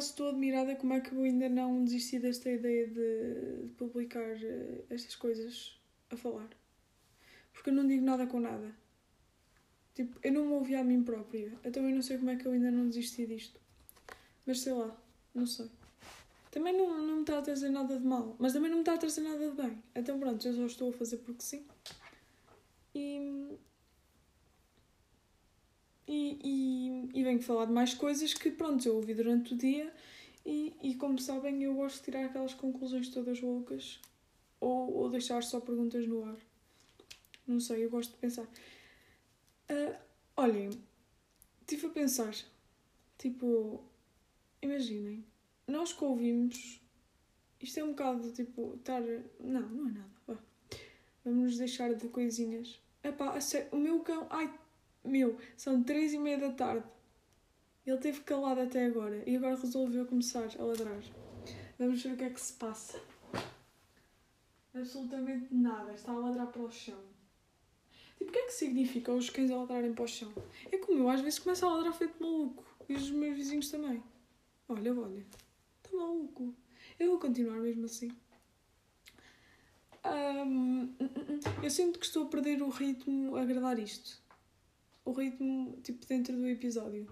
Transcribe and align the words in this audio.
acaso 0.00 0.10
estou 0.10 0.28
admirada 0.28 0.74
como 0.76 0.94
é 0.94 1.00
que 1.00 1.12
eu 1.12 1.22
ainda 1.22 1.48
não 1.48 1.84
desisti 1.84 2.18
desta 2.18 2.50
ideia 2.50 2.88
de, 2.88 3.68
publicar 3.76 4.36
uh, 4.36 4.84
estas 4.88 5.14
coisas 5.14 5.78
a 6.10 6.16
falar. 6.16 6.48
Porque 7.52 7.68
eu 7.68 7.74
não 7.74 7.86
digo 7.86 8.04
nada 8.04 8.26
com 8.26 8.40
nada. 8.40 8.74
Tipo, 9.94 10.18
eu 10.22 10.32
não 10.32 10.46
me 10.46 10.52
ouvi 10.54 10.74
a 10.74 10.82
mim 10.82 11.02
própria. 11.02 11.52
Então 11.64 11.86
eu 11.86 11.94
não 11.94 12.02
sei 12.02 12.16
como 12.16 12.30
é 12.30 12.36
que 12.36 12.46
eu 12.46 12.52
ainda 12.52 12.70
não 12.70 12.88
desisti 12.88 13.26
disto. 13.26 13.60
Mas 14.46 14.60
sei 14.60 14.72
lá, 14.72 14.96
não 15.34 15.46
sei. 15.46 15.70
Também 16.50 16.76
não, 16.76 17.06
não 17.06 17.14
me 17.16 17.20
está 17.20 17.38
a 17.38 17.42
trazer 17.42 17.68
nada 17.68 17.96
de 17.96 18.04
mal, 18.04 18.34
mas 18.38 18.52
também 18.52 18.70
não 18.70 18.78
me 18.78 18.82
está 18.82 18.94
a 18.94 18.98
trazer 18.98 19.20
nada 19.20 19.50
de 19.50 19.56
bem. 19.62 19.82
Então 19.94 20.18
pronto, 20.18 20.46
eu 20.48 20.54
só 20.54 20.66
estou 20.66 20.90
a 20.90 20.92
fazer 20.92 21.18
porque 21.18 21.42
sim. 21.42 21.64
E, 22.94 23.56
e, 26.10 26.40
e, 26.42 27.20
e 27.20 27.22
venho 27.22 27.40
falar 27.40 27.66
de 27.66 27.72
mais 27.72 27.94
coisas 27.94 28.34
que 28.34 28.50
pronto, 28.50 28.84
eu 28.84 28.96
ouvi 28.96 29.14
durante 29.14 29.54
o 29.54 29.56
dia 29.56 29.94
e, 30.44 30.74
e 30.82 30.94
como 30.96 31.20
sabem 31.20 31.62
eu 31.62 31.72
gosto 31.74 31.98
de 31.98 32.04
tirar 32.06 32.24
aquelas 32.24 32.52
conclusões 32.52 33.08
todas 33.10 33.40
loucas 33.40 34.00
ou, 34.58 34.92
ou 34.92 35.08
deixar 35.08 35.40
só 35.44 35.60
perguntas 35.60 36.08
no 36.08 36.24
ar. 36.24 36.36
Não 37.46 37.60
sei, 37.60 37.84
eu 37.84 37.90
gosto 37.90 38.10
de 38.10 38.18
pensar. 38.18 38.42
Uh, 38.42 39.96
olhem, 40.36 40.70
estive 41.60 41.86
a 41.86 41.90
pensar, 41.90 42.34
tipo, 43.16 43.80
imaginem, 44.60 45.24
nós 45.66 45.92
que 45.92 46.04
ouvimos, 46.04 46.80
isto 47.60 47.78
é 47.78 47.84
um 47.84 47.90
bocado 47.90 48.32
tipo, 48.32 48.74
estar. 48.74 49.00
Não, 49.38 49.68
não 49.68 49.88
é 49.88 49.92
nada. 49.92 50.10
Vá. 50.26 50.38
Vamos 51.24 51.42
nos 51.42 51.58
deixar 51.58 51.94
de 51.94 52.08
coisinhas. 52.08 52.80
Epá, 53.02 53.38
o 53.70 53.76
meu 53.76 54.00
cão. 54.00 54.26
Ai, 54.30 54.52
meu, 55.04 55.38
são 55.56 55.82
três 55.82 56.12
e 56.12 56.18
meia 56.18 56.38
da 56.38 56.52
tarde. 56.52 56.86
Ele 57.86 57.98
teve 57.98 58.20
calado 58.20 58.60
até 58.60 58.86
agora 58.86 59.22
e 59.26 59.36
agora 59.36 59.56
resolveu 59.56 60.06
começar 60.06 60.48
a 60.58 60.62
ladrar. 60.62 61.00
Vamos 61.78 62.02
ver 62.02 62.12
o 62.12 62.16
que 62.16 62.24
é 62.24 62.30
que 62.30 62.40
se 62.40 62.52
passa. 62.52 63.00
Absolutamente 64.74 65.52
nada. 65.52 65.92
Está 65.92 66.12
a 66.12 66.18
ladrar 66.18 66.46
para 66.48 66.62
o 66.62 66.70
chão. 66.70 66.98
Tipo, 68.18 68.30
o 68.30 68.32
que 68.32 68.38
é 68.38 68.46
que 68.46 68.52
significa 68.52 69.12
os 69.12 69.30
cães 69.30 69.50
a 69.50 69.56
ladrarem 69.56 69.94
para 69.94 70.04
o 70.04 70.08
chão? 70.08 70.32
É 70.70 70.76
como 70.76 70.98
eu 70.98 71.08
às 71.08 71.20
vezes 71.22 71.38
começo 71.38 71.64
a 71.64 71.74
ladrar 71.74 71.92
feito 71.94 72.22
maluco. 72.22 72.64
E 72.88 72.94
os 72.94 73.10
meus 73.10 73.36
vizinhos 73.36 73.70
também. 73.70 74.02
Olha, 74.68 74.94
olha. 74.94 75.26
Está 75.82 75.96
maluco. 75.96 76.54
Eu 76.98 77.10
vou 77.10 77.18
continuar 77.18 77.56
mesmo 77.56 77.86
assim. 77.86 78.10
Um, 80.04 80.94
eu 81.62 81.70
sinto 81.70 81.98
que 81.98 82.06
estou 82.06 82.24
a 82.24 82.28
perder 82.28 82.62
o 82.62 82.68
ritmo 82.68 83.36
a 83.36 83.44
gravar 83.44 83.78
isto. 83.78 84.22
O 85.04 85.12
ritmo, 85.12 85.78
tipo, 85.82 86.06
dentro 86.06 86.36
do 86.36 86.46
episódio. 86.46 87.06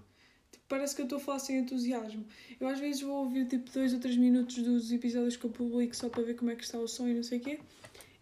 Tipo, 0.51 0.65
parece 0.69 0.95
que 0.95 1.03
eu 1.03 1.05
estou 1.05 1.19
a 1.19 1.21
falar 1.21 1.39
sem 1.39 1.59
entusiasmo. 1.59 2.27
Eu 2.61 2.69
às 2.69 2.79
vezes 2.79 3.03
vou 3.03 3.25
ouvir, 3.25 3.47
tipo, 3.47 3.71
dois 3.71 3.93
ou 3.93 4.01
três 4.01 4.17
minutos 4.17 4.57
dos 4.59 4.93
episódios 4.93 5.37
que 5.37 5.45
eu 5.45 5.51
publico 5.51 5.95
só 5.97 6.09
para 6.09 6.23
ver 6.23 6.35
como 6.35 6.51
é 6.51 6.57
que 6.57 6.65
está 6.65 6.79
o 6.79 6.89
som 6.89 7.09
e 7.09 7.15
não 7.15 7.23
sei 7.23 7.39
o 7.39 7.43
quê. 7.43 7.61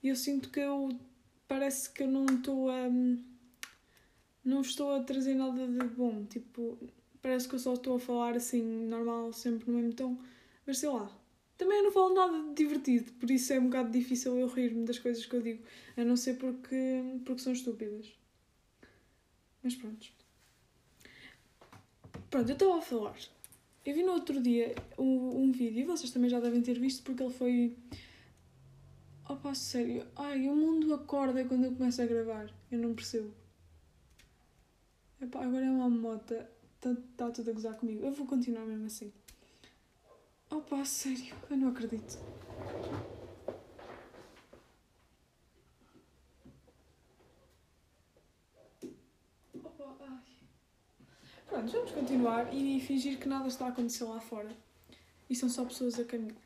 E 0.03 0.09
eu 0.09 0.17
sinto 0.17 0.51
que 0.51 0.61
eu... 0.61 0.89
Parece 1.49 1.91
que 1.91 2.03
eu 2.03 2.09
não 2.09 2.25
estou 2.27 2.71
a... 2.71 2.89
Não 4.45 4.61
estou 4.61 4.95
a 4.95 5.03
trazer 5.03 5.35
nada 5.35 5.67
de 5.67 5.87
bom. 5.95 6.25
Tipo, 6.25 6.79
parece 7.21 7.49
que 7.49 7.55
eu 7.57 7.59
só 7.59 7.75
estou 7.75 7.97
a 7.97 8.01
falar 8.01 8.37
assim, 8.37 8.63
normal, 8.63 9.33
sempre 9.33 9.71
no 9.71 9.79
mesmo 9.79 9.95
tom. 9.95 10.17
Mas 10.65 10.79
sei 10.79 10.89
lá, 10.89 11.11
também 11.57 11.83
não 11.83 11.91
falo 11.91 12.15
nada 12.15 12.49
de 12.49 12.55
divertido, 12.55 13.13
por 13.13 13.31
isso 13.31 13.53
é 13.53 13.59
um 13.59 13.65
bocado 13.65 13.91
difícil 13.91 14.37
eu 14.37 14.47
rir-me 14.47 14.85
das 14.85 14.99
coisas 14.99 15.25
que 15.25 15.35
eu 15.35 15.41
digo, 15.41 15.63
a 15.97 16.05
não 16.05 16.17
ser 16.17 16.35
porque, 16.35 17.03
porque 17.25 17.43
são 17.43 17.53
estúpidas. 17.53 18.13
Mas 19.67 19.75
pronto. 19.75 20.07
Pronto, 22.31 22.49
eu 22.49 22.53
estava 22.53 22.79
a 22.79 22.81
falar. 22.81 23.17
Eu 23.85 23.95
vi 23.97 24.05
no 24.05 24.13
outro 24.13 24.41
dia 24.41 24.77
um, 24.97 25.43
um 25.43 25.51
vídeo, 25.51 25.81
e 25.81 25.85
vocês 25.85 26.13
também 26.13 26.31
já 26.31 26.39
devem 26.39 26.63
ter 26.63 26.79
visto, 26.79 27.03
porque 27.03 27.21
ele 27.21 27.33
foi. 27.35 27.77
Opa, 29.29 29.57
sério. 29.57 30.07
Ai, 30.15 30.49
o 30.49 30.55
mundo 30.55 30.95
acorda 30.95 31.45
quando 31.45 31.65
eu 31.65 31.73
começo 31.75 32.01
a 32.01 32.07
gravar. 32.07 32.49
Eu 32.71 32.79
não 32.79 32.95
percebo. 32.95 33.35
Epá, 35.21 35.43
agora 35.43 35.65
é 35.65 35.71
uma 35.71 35.91
mota. 35.91 36.49
Está 36.77 36.95
tá 37.17 37.31
tudo 37.33 37.51
a 37.51 37.53
gozar 37.53 37.75
comigo. 37.75 38.07
Eu 38.07 38.13
vou 38.13 38.25
continuar 38.25 38.65
mesmo 38.67 38.87
assim. 38.87 39.13
Opa, 40.49 40.85
sério, 40.85 41.35
eu 41.51 41.57
não 41.57 41.71
acredito. 41.71 42.21
Pronto, 51.57 51.73
vamos 51.73 51.93
continuar 51.93 52.53
e 52.53 52.79
fingir 52.81 53.19
que 53.19 53.27
nada 53.27 53.49
está 53.49 53.65
a 53.65 53.69
acontecer 53.71 54.05
lá 54.05 54.21
fora. 54.21 54.55
E 55.31 55.35
são 55.35 55.49
só 55.49 55.65
pessoas 55.65 55.99
a 55.99 56.05
caminhar. 56.05 56.37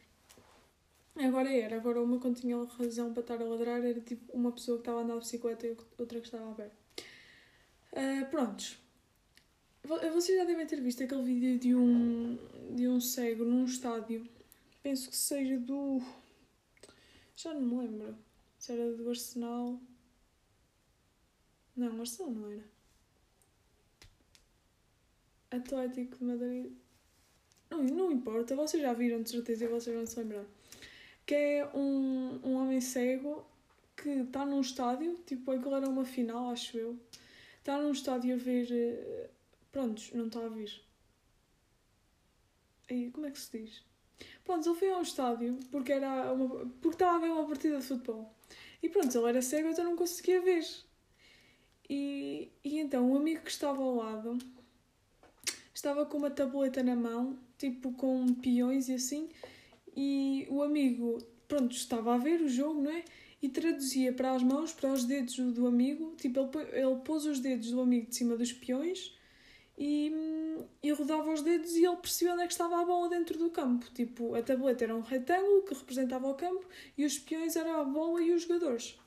Agora 1.16 1.52
era, 1.52 1.76
agora 1.76 2.00
uma 2.00 2.20
quando 2.20 2.38
tinha 2.40 2.56
razão 2.78 3.12
para 3.12 3.22
estar 3.22 3.42
a 3.42 3.44
ladrar 3.44 3.84
era 3.84 4.00
tipo 4.00 4.32
uma 4.32 4.52
pessoa 4.52 4.78
que 4.78 4.82
estava 4.82 5.00
a 5.00 5.02
andar 5.02 5.14
de 5.14 5.20
bicicleta 5.20 5.66
e 5.66 5.76
outra 5.98 6.20
que 6.20 6.26
estava 6.26 6.48
a 6.48 6.54
ver. 6.54 6.70
Uh, 7.92 8.30
prontos. 8.30 8.78
Vocês 9.82 10.38
já 10.38 10.44
devem 10.44 10.64
ter 10.64 10.80
visto 10.80 11.02
aquele 11.02 11.24
vídeo 11.24 11.58
de 11.58 11.74
um, 11.74 12.38
de 12.76 12.86
um 12.86 13.00
cego 13.00 13.44
num 13.44 13.64
estádio. 13.64 14.24
Penso 14.80 15.10
que 15.10 15.16
seja 15.16 15.58
do. 15.58 16.00
Já 17.34 17.52
não 17.52 17.62
me 17.62 17.78
lembro. 17.78 18.16
Se 18.60 18.70
era 18.70 18.92
do 18.92 19.08
Arsenal. 19.08 19.80
Não, 21.74 21.98
Arsenal 21.98 22.30
não 22.30 22.48
era. 22.48 22.79
Atlético 25.50 26.18
de 26.18 26.24
Madrid. 26.24 26.72
Não, 27.70 27.82
não 27.82 28.12
importa, 28.12 28.56
vocês 28.56 28.82
já 28.82 28.92
viram 28.92 29.22
de 29.22 29.30
certeza 29.30 29.64
e 29.64 29.68
vocês 29.68 29.94
vão 29.94 30.06
se 30.06 30.18
lembrar. 30.18 30.44
Que 31.24 31.34
é 31.34 31.70
um, 31.74 32.40
um 32.42 32.54
homem 32.54 32.80
cego 32.80 33.46
que 33.96 34.08
está 34.08 34.44
num 34.46 34.60
estádio, 34.60 35.18
tipo, 35.26 35.50
aquilo 35.50 35.74
era 35.74 35.88
uma 35.88 36.04
final, 36.04 36.50
acho 36.50 36.76
eu. 36.76 36.98
Está 37.58 37.80
num 37.80 37.92
estádio 37.92 38.34
a 38.34 38.38
ver 38.38 38.68
eh, 38.70 39.30
Prontos, 39.70 40.10
não 40.12 40.26
está 40.26 40.44
a 40.44 40.48
vir. 40.48 40.82
Aí, 42.90 43.10
como 43.12 43.26
é 43.26 43.30
que 43.30 43.38
se 43.38 43.56
diz? 43.56 43.84
Pronto, 44.44 44.68
ele 44.68 44.78
foi 44.78 44.90
ao 44.90 45.02
estádio 45.02 45.58
porque, 45.70 45.92
era 45.92 46.32
uma, 46.32 46.48
porque 46.80 46.88
estava 46.88 47.16
a 47.16 47.20
ver 47.20 47.30
uma 47.30 47.46
partida 47.46 47.78
de 47.78 47.84
futebol. 47.84 48.34
E 48.82 48.88
pronto, 48.88 49.16
ele 49.16 49.28
era 49.28 49.42
cego, 49.42 49.68
então 49.68 49.84
não 49.84 49.96
conseguia 49.96 50.40
ver. 50.40 50.66
E, 51.88 52.50
e 52.64 52.78
então 52.78 53.10
o 53.12 53.16
amigo 53.16 53.42
que 53.42 53.50
estava 53.50 53.80
ao 53.80 53.94
lado 53.94 54.38
estava 55.80 56.04
com 56.04 56.18
uma 56.18 56.30
tableta 56.30 56.82
na 56.82 56.94
mão, 56.94 57.38
tipo 57.58 57.92
com 57.92 58.34
peões 58.34 58.88
e 58.88 58.94
assim, 58.94 59.28
e 59.96 60.46
o 60.50 60.62
amigo, 60.62 61.18
pronto, 61.48 61.74
estava 61.74 62.14
a 62.14 62.18
ver 62.18 62.40
o 62.42 62.48
jogo, 62.48 62.82
não 62.82 62.90
é? 62.90 63.02
E 63.42 63.48
traduzia 63.48 64.12
para 64.12 64.32
as 64.32 64.42
mãos, 64.42 64.72
para 64.72 64.92
os 64.92 65.04
dedos 65.04 65.36
do 65.36 65.66
amigo, 65.66 66.14
tipo, 66.16 66.38
ele, 66.40 66.78
ele 66.78 66.96
pôs 66.96 67.24
os 67.24 67.40
dedos 67.40 67.70
do 67.70 67.80
amigo 67.80 68.08
de 68.10 68.16
cima 68.16 68.36
dos 68.36 68.52
peões 68.52 69.16
e, 69.78 70.12
e 70.82 70.92
rodava 70.92 71.32
os 71.32 71.40
dedos 71.40 71.74
e 71.74 71.86
ele 71.86 71.96
percebia 71.96 72.34
onde 72.34 72.42
é 72.42 72.46
que 72.46 72.52
estava 72.52 72.82
a 72.82 72.84
bola 72.84 73.08
dentro 73.08 73.38
do 73.38 73.48
campo. 73.48 73.86
Tipo, 73.94 74.34
a 74.34 74.42
tableta 74.42 74.84
era 74.84 74.94
um 74.94 75.00
retângulo 75.00 75.62
que 75.62 75.72
representava 75.72 76.28
o 76.28 76.34
campo 76.34 76.66
e 76.98 77.06
os 77.06 77.18
peões 77.18 77.56
eram 77.56 77.80
a 77.80 77.84
bola 77.84 78.22
e 78.22 78.30
os 78.32 78.42
jogadores. 78.42 78.98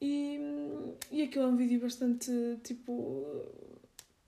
E, 0.00 0.38
e 1.10 1.22
aquilo 1.22 1.46
é 1.46 1.48
um 1.48 1.56
vídeo 1.56 1.80
bastante, 1.80 2.30
tipo, 2.62 3.26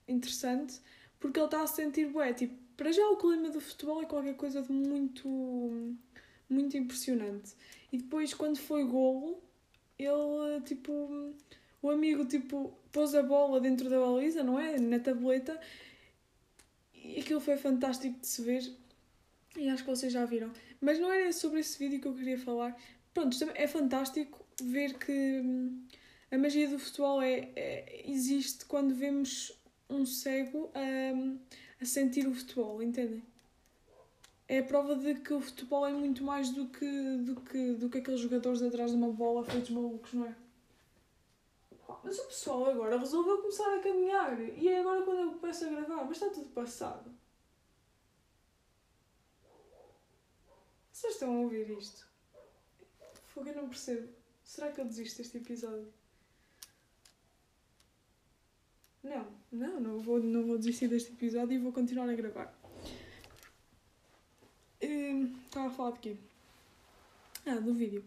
interessante, 0.09 0.81
porque 1.21 1.39
ele 1.39 1.47
está 1.47 1.63
a 1.63 1.67
sentir, 1.67 2.07
bué, 2.07 2.33
tipo, 2.33 2.55
para 2.77 2.91
já 2.91 3.07
o 3.11 3.17
clima 3.17 3.51
do 3.51 3.61
futebol 3.61 4.03
é 4.03 4.07
qualquer 4.07 4.35
coisa 4.35 4.63
de 4.63 4.73
muito, 4.73 5.29
muito 6.49 6.77
impressionante. 6.79 7.55
E 7.93 7.99
depois, 7.99 8.33
quando 8.33 8.59
foi 8.59 8.85
golo, 8.85 9.39
ele, 9.99 10.61
tipo, 10.65 11.35
o 11.83 11.91
amigo, 11.91 12.25
tipo, 12.25 12.73
pôs 12.91 13.15
a 13.15 13.23
bola 13.23 13.61
dentro 13.61 13.91
da 13.91 14.01
baliza, 14.01 14.43
não 14.43 14.59
é? 14.59 14.79
Na 14.79 14.99
tableta. 14.99 15.61
E 16.95 17.21
aquilo 17.21 17.41
foi 17.41 17.59
fantástico 17.59 18.19
de 18.19 18.27
se 18.27 18.43
ver. 18.43 18.63
E 19.57 19.69
acho 19.69 19.85
que 19.85 19.91
vocês 19.91 20.13
já 20.13 20.25
viram. 20.25 20.51
Mas 20.81 20.99
não 20.99 21.13
era 21.13 21.31
sobre 21.33 21.61
esse 21.61 21.79
vídeo 21.79 22.01
que 22.01 22.09
eu 22.09 22.15
queria 22.15 22.39
falar. 22.39 22.75
Pronto, 23.13 23.37
é 23.55 23.67
fantástico 23.67 24.47
ver 24.63 24.95
que 24.95 25.13
hum, 25.13 25.85
a 26.31 26.39
magia 26.39 26.69
do 26.69 26.79
futebol 26.79 27.21
é, 27.21 27.51
é 27.57 28.05
existe 28.11 28.65
quando 28.65 28.95
vemos 28.95 29.60
um 29.91 30.07
cego 30.07 30.71
a, 30.75 31.83
a 31.83 31.85
sentir 31.85 32.27
o 32.27 32.35
futebol, 32.35 32.83
entendem? 32.83 33.23
É 34.49 34.59
a 34.59 34.65
prova 34.65 34.97
de 34.97 35.15
que 35.15 35.33
o 35.33 35.41
futebol 35.41 35.87
é 35.87 35.93
muito 35.93 36.25
mais 36.25 36.51
do 36.51 36.67
que, 36.67 37.17
do 37.19 37.41
que, 37.41 37.73
do 37.75 37.89
que 37.89 37.99
aqueles 37.99 38.21
jogadores 38.21 38.63
atrás 38.63 38.91
de 38.91 38.97
uma 38.97 39.13
bola 39.13 39.45
feitos 39.45 39.71
malucos, 39.71 40.13
não 40.13 40.27
é? 40.27 40.35
Mas 42.03 42.19
o 42.19 42.27
pessoal 42.27 42.71
agora 42.71 42.99
resolveu 42.99 43.39
começar 43.39 43.77
a 43.77 43.81
caminhar. 43.81 44.41
E 44.41 44.69
é 44.69 44.81
agora 44.81 45.03
quando 45.03 45.21
eu 45.21 45.39
começo 45.39 45.65
a 45.65 45.69
gravar. 45.69 46.05
Mas 46.05 46.13
está 46.13 46.31
tudo 46.31 46.49
passado. 46.51 47.11
Vocês 50.93 51.15
estão 51.15 51.35
a 51.35 51.41
ouvir 51.41 51.71
isto? 51.71 52.07
Fogo, 53.29 53.49
eu 53.49 53.57
não 53.57 53.69
percebo. 53.69 54.09
Será 54.45 54.73
que 54.73 54.81
eu 54.81 54.85
desisto 54.85 55.19
deste 55.19 55.39
episódio? 55.39 55.93
Não, 59.03 59.27
não, 59.51 59.81
não 59.81 59.99
vou, 59.99 60.21
não 60.21 60.45
vou 60.45 60.59
desistir 60.59 60.89
deste 60.89 61.13
episódio 61.13 61.55
e 61.55 61.59
vou 61.59 61.73
continuar 61.73 62.09
a 62.09 62.15
gravar. 62.15 62.55
Hum, 64.83 65.35
estava 65.47 65.69
a 65.69 65.71
falar 65.71 65.93
de 65.93 65.99
quê? 66.01 66.17
Ah, 67.47 67.55
do 67.57 67.73
vídeo. 67.75 68.05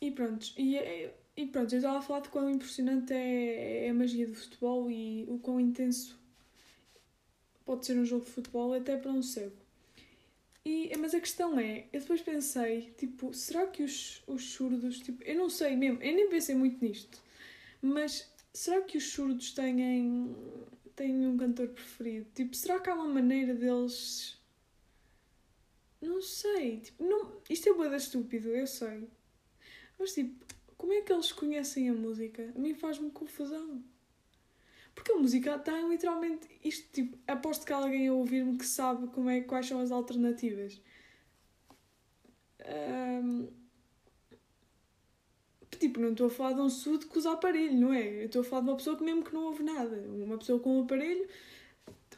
E 0.00 0.10
pronto, 0.10 0.46
e, 0.56 0.76
é, 0.76 1.14
e 1.36 1.46
pronto, 1.46 1.74
eu 1.74 1.78
estava 1.78 1.98
a 1.98 2.02
falar 2.02 2.20
de 2.20 2.28
quão 2.28 2.48
impressionante 2.48 3.12
é, 3.12 3.86
é 3.86 3.90
a 3.90 3.94
magia 3.94 4.26
do 4.26 4.34
futebol 4.34 4.90
e 4.90 5.24
o 5.28 5.38
quão 5.38 5.58
intenso 5.58 6.18
pode 7.64 7.84
ser 7.84 7.98
um 7.98 8.04
jogo 8.04 8.24
de 8.24 8.30
futebol 8.30 8.72
até 8.74 8.96
para 8.96 9.10
um 9.10 9.22
cego. 9.22 9.56
E, 10.64 10.94
mas 10.98 11.14
a 11.14 11.20
questão 11.20 11.58
é, 11.58 11.86
eu 11.92 12.00
depois 12.00 12.20
pensei, 12.20 12.92
tipo, 12.98 13.32
será 13.32 13.66
que 13.66 13.82
os, 13.82 14.22
os 14.26 14.52
surdos, 14.52 15.00
tipo, 15.00 15.22
eu 15.24 15.36
não 15.36 15.48
sei 15.48 15.74
mesmo, 15.74 16.02
eu 16.02 16.14
nem 16.14 16.28
pensei 16.28 16.54
muito 16.54 16.84
nisto, 16.84 17.22
mas 17.80 18.30
será 18.52 18.82
que 18.82 18.98
os 18.98 19.10
surdos 19.10 19.52
têm, 19.52 20.34
têm 20.96 21.26
um 21.26 21.36
cantor 21.36 21.68
preferido? 21.68 22.26
Tipo, 22.34 22.54
será 22.56 22.80
que 22.80 22.90
há 22.90 22.94
uma 22.94 23.08
maneira 23.08 23.54
deles. 23.54 24.36
Não 26.00 26.22
sei, 26.22 26.80
tipo, 26.80 27.04
não, 27.04 27.40
isto 27.50 27.68
é 27.68 27.74
boa 27.74 27.96
estúpido, 27.96 28.48
eu 28.48 28.66
sei. 28.66 29.08
Mas 29.98 30.14
tipo, 30.14 30.44
como 30.76 30.92
é 30.92 31.02
que 31.02 31.12
eles 31.12 31.32
conhecem 31.32 31.88
a 31.90 31.92
música? 31.92 32.52
A 32.54 32.58
mim 32.58 32.74
faz-me 32.74 33.10
confusão. 33.10 33.82
Porque 34.94 35.12
a 35.12 35.16
música 35.16 35.56
está 35.56 35.80
literalmente 35.82 36.48
isto, 36.62 36.88
tipo, 36.92 37.18
aposto 37.26 37.66
que 37.66 37.72
há 37.72 37.76
alguém 37.76 38.08
a 38.08 38.12
ouvir-me 38.12 38.56
que 38.56 38.66
sabe 38.66 39.08
como 39.08 39.28
é, 39.30 39.40
quais 39.40 39.66
são 39.66 39.80
as 39.80 39.90
alternativas. 39.90 40.80
Um, 42.64 43.48
tipo, 45.78 46.00
não 46.00 46.10
estou 46.10 46.26
a 46.26 46.30
falar 46.30 46.52
de 46.54 46.60
um 46.60 46.70
surdo 46.70 47.06
que 47.06 47.18
usa 47.18 47.32
aparelho, 47.32 47.78
não 47.78 47.92
é? 47.92 48.22
Eu 48.22 48.26
estou 48.26 48.42
a 48.42 48.44
falar 48.44 48.62
de 48.62 48.68
uma 48.68 48.76
pessoa 48.76 48.96
que 48.96 49.04
mesmo 49.04 49.24
que 49.24 49.34
não 49.34 49.44
ouve 49.44 49.62
nada. 49.62 49.96
Uma 49.96 50.38
pessoa 50.38 50.60
com 50.60 50.78
um 50.78 50.82
aparelho 50.82 51.28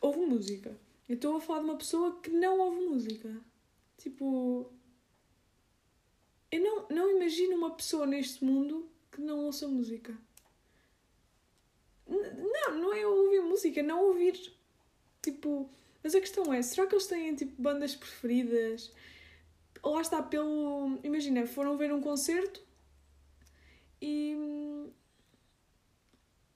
ouve 0.01 0.21
música. 0.21 0.77
Eu 1.09 1.17
estou 1.17 1.37
a 1.37 1.41
falar 1.41 1.61
de 1.61 1.65
uma 1.67 1.77
pessoa 1.77 2.21
que 2.21 2.31
não 2.31 2.59
ouve 2.59 2.81
música. 2.87 3.37
Tipo. 3.99 4.71
Eu 6.51 6.63
não, 6.63 6.89
não 6.89 7.17
imagino 7.17 7.57
uma 7.57 7.71
pessoa 7.71 8.07
neste 8.07 8.45
mundo 8.45 8.89
que 9.13 9.21
não 9.21 9.45
ouça 9.45 9.69
música. 9.69 10.17
Não, 12.07 12.77
não 12.77 12.93
é 12.93 13.07
ouvir 13.07 13.41
música, 13.41 13.83
não 13.83 14.05
ouvir. 14.07 14.53
Tipo. 15.23 15.71
Mas 16.03 16.15
a 16.15 16.21
questão 16.21 16.53
é, 16.53 16.63
será 16.63 16.87
que 16.87 16.95
eles 16.95 17.07
têm 17.07 17.35
tipo 17.35 17.61
bandas 17.61 17.95
preferidas? 17.95 18.93
Lá 19.85 20.01
está 20.01 20.23
pelo. 20.23 20.99
Imagina, 21.03 21.47
foram 21.47 21.77
ver 21.77 21.93
um 21.93 22.01
concerto 22.01 22.70
e. 24.01 24.37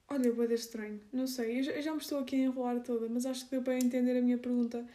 Olha, 0.07 0.31
vai 0.31 0.47
dar 0.47 0.55
estranho. 0.55 1.01
Não 1.11 1.27
sei, 1.27 1.59
eu 1.59 1.63
já, 1.63 1.71
eu 1.71 1.81
já 1.81 1.91
me 1.91 1.99
estou 1.99 2.19
aqui 2.19 2.35
a 2.35 2.39
enrolar 2.39 2.81
toda, 2.81 3.09
mas 3.09 3.25
acho 3.25 3.45
que 3.45 3.51
deu 3.51 3.63
para 3.63 3.75
entender 3.75 4.17
a 4.17 4.21
minha 4.21 4.37
pergunta. 4.37 4.87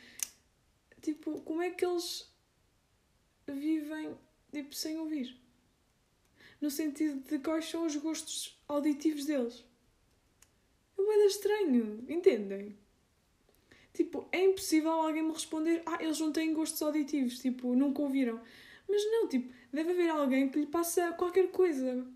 Tipo, 1.03 1.41
como 1.43 1.63
é 1.63 1.71
que 1.71 1.85
eles 1.85 2.31
vivem 3.47 4.15
tipo, 4.53 4.75
sem 4.75 4.99
ouvir? 4.99 5.37
No 6.61 6.71
sentido 6.71 7.21
de 7.29 7.39
quais 7.39 7.65
são 7.65 7.87
os 7.87 7.97
gostos 7.97 8.59
auditivos 8.69 9.25
deles. 9.25 9.65
É 10.99 11.03
bem 11.03 11.27
estranho, 11.27 12.05
entendem? 12.09 12.77
Tipo, 13.93 14.29
é 14.31 14.45
impossível 14.45 14.93
alguém 14.93 15.23
me 15.23 15.33
responder 15.33 15.83
ah, 15.87 15.99
eles 16.01 16.21
não 16.21 16.33
têm 16.33 16.55
gostos 16.55 16.81
auditivos, 16.83 17.39
tipo, 17.39 17.75
nunca 17.75 18.03
ouviram. 18.03 18.41
Mas 18.89 19.05
não, 19.11 19.29
tipo, 19.29 19.53
deve 19.73 19.93
haver 19.93 20.11
alguém 20.11 20.49
que 20.49 20.61
lhe 20.61 20.67
passa 20.67 21.13
qualquer 21.13 21.51
coisa. 21.51 22.07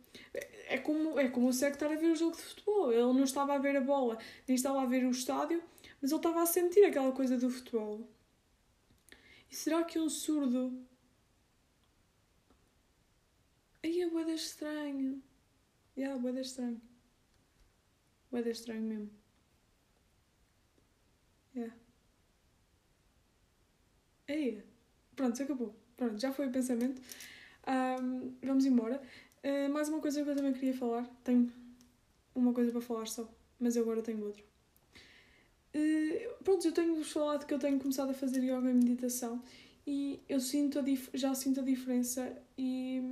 É 0.67 0.79
como, 0.79 1.19
é 1.19 1.29
como 1.29 1.49
o 1.49 1.53
cego 1.53 1.75
estar 1.75 1.91
a 1.93 1.97
ver 1.97 2.11
o 2.11 2.17
jogo 2.17 2.37
de 2.37 2.43
futebol. 2.43 2.93
Ele 2.93 3.03
não 3.03 3.25
estava 3.25 3.55
a 3.55 3.59
ver 3.59 3.77
a 3.77 3.81
bola, 3.81 4.19
nem 4.47 4.55
estava 4.55 4.83
a 4.83 4.87
ver 4.87 5.05
o 5.05 5.11
estádio, 5.11 5.63
mas 6.01 6.11
ele 6.11 6.19
estava 6.19 6.43
a 6.43 6.47
sentir 6.47 6.85
aquela 6.85 7.13
coisa 7.13 7.37
do 7.39 7.51
futebol. 7.51 8.09
E 9.51 9.55
será 9.55 9.85
que 9.85 9.99
um 9.99 10.09
surdo. 10.09 10.85
Aí 13.83 14.01
é 14.01 14.09
boeda 14.09 14.33
estranho. 14.33 15.23
É, 15.97 16.01
yeah, 16.01 16.21
boeda 16.21 16.41
estranho. 16.41 16.81
Boeda 18.31 18.51
estranho 18.51 18.83
mesmo. 18.83 19.11
É. 21.55 21.59
Yeah. 21.59 21.77
Aí. 24.29 24.65
Pronto, 25.15 25.43
acabou. 25.43 25.77
Pronto, 25.97 26.19
já 26.19 26.33
foi 26.33 26.49
o 26.49 26.53
pensamento. 26.53 27.01
Um, 27.67 28.35
vamos 28.43 28.67
embora. 28.67 29.01
Uh, 29.45 29.71
mais 29.71 29.91
uma 29.91 30.01
coisa 30.01 30.25
que 30.25 30.31
eu 30.31 30.35
também 30.35 30.55
queria 30.55 30.73
falar. 30.73 31.07
Tenho 31.23 31.53
uma 32.35 32.55
coisa 32.55 32.73
para 32.73 32.81
falar 32.81 33.07
só, 33.07 33.29
mas 33.61 33.77
eu 33.77 33.83
agora 33.83 34.01
tenho 34.01 34.25
outra. 34.25 34.43
Uh, 35.75 36.43
pronto, 36.43 36.67
eu 36.67 36.73
tenho-vos 36.73 37.13
falado 37.13 37.45
que 37.45 37.53
eu 37.53 37.59
tenho 37.59 37.79
começado 37.79 38.09
a 38.09 38.15
fazer 38.15 38.43
yoga 38.43 38.71
e 38.71 38.75
meditação 38.75 39.43
e 39.87 40.19
eu 40.31 40.41
sinto 40.41 40.79
já 41.13 41.35
sinto 41.35 41.61
a 41.61 41.63
diferença 41.63 42.35
e. 42.57 43.03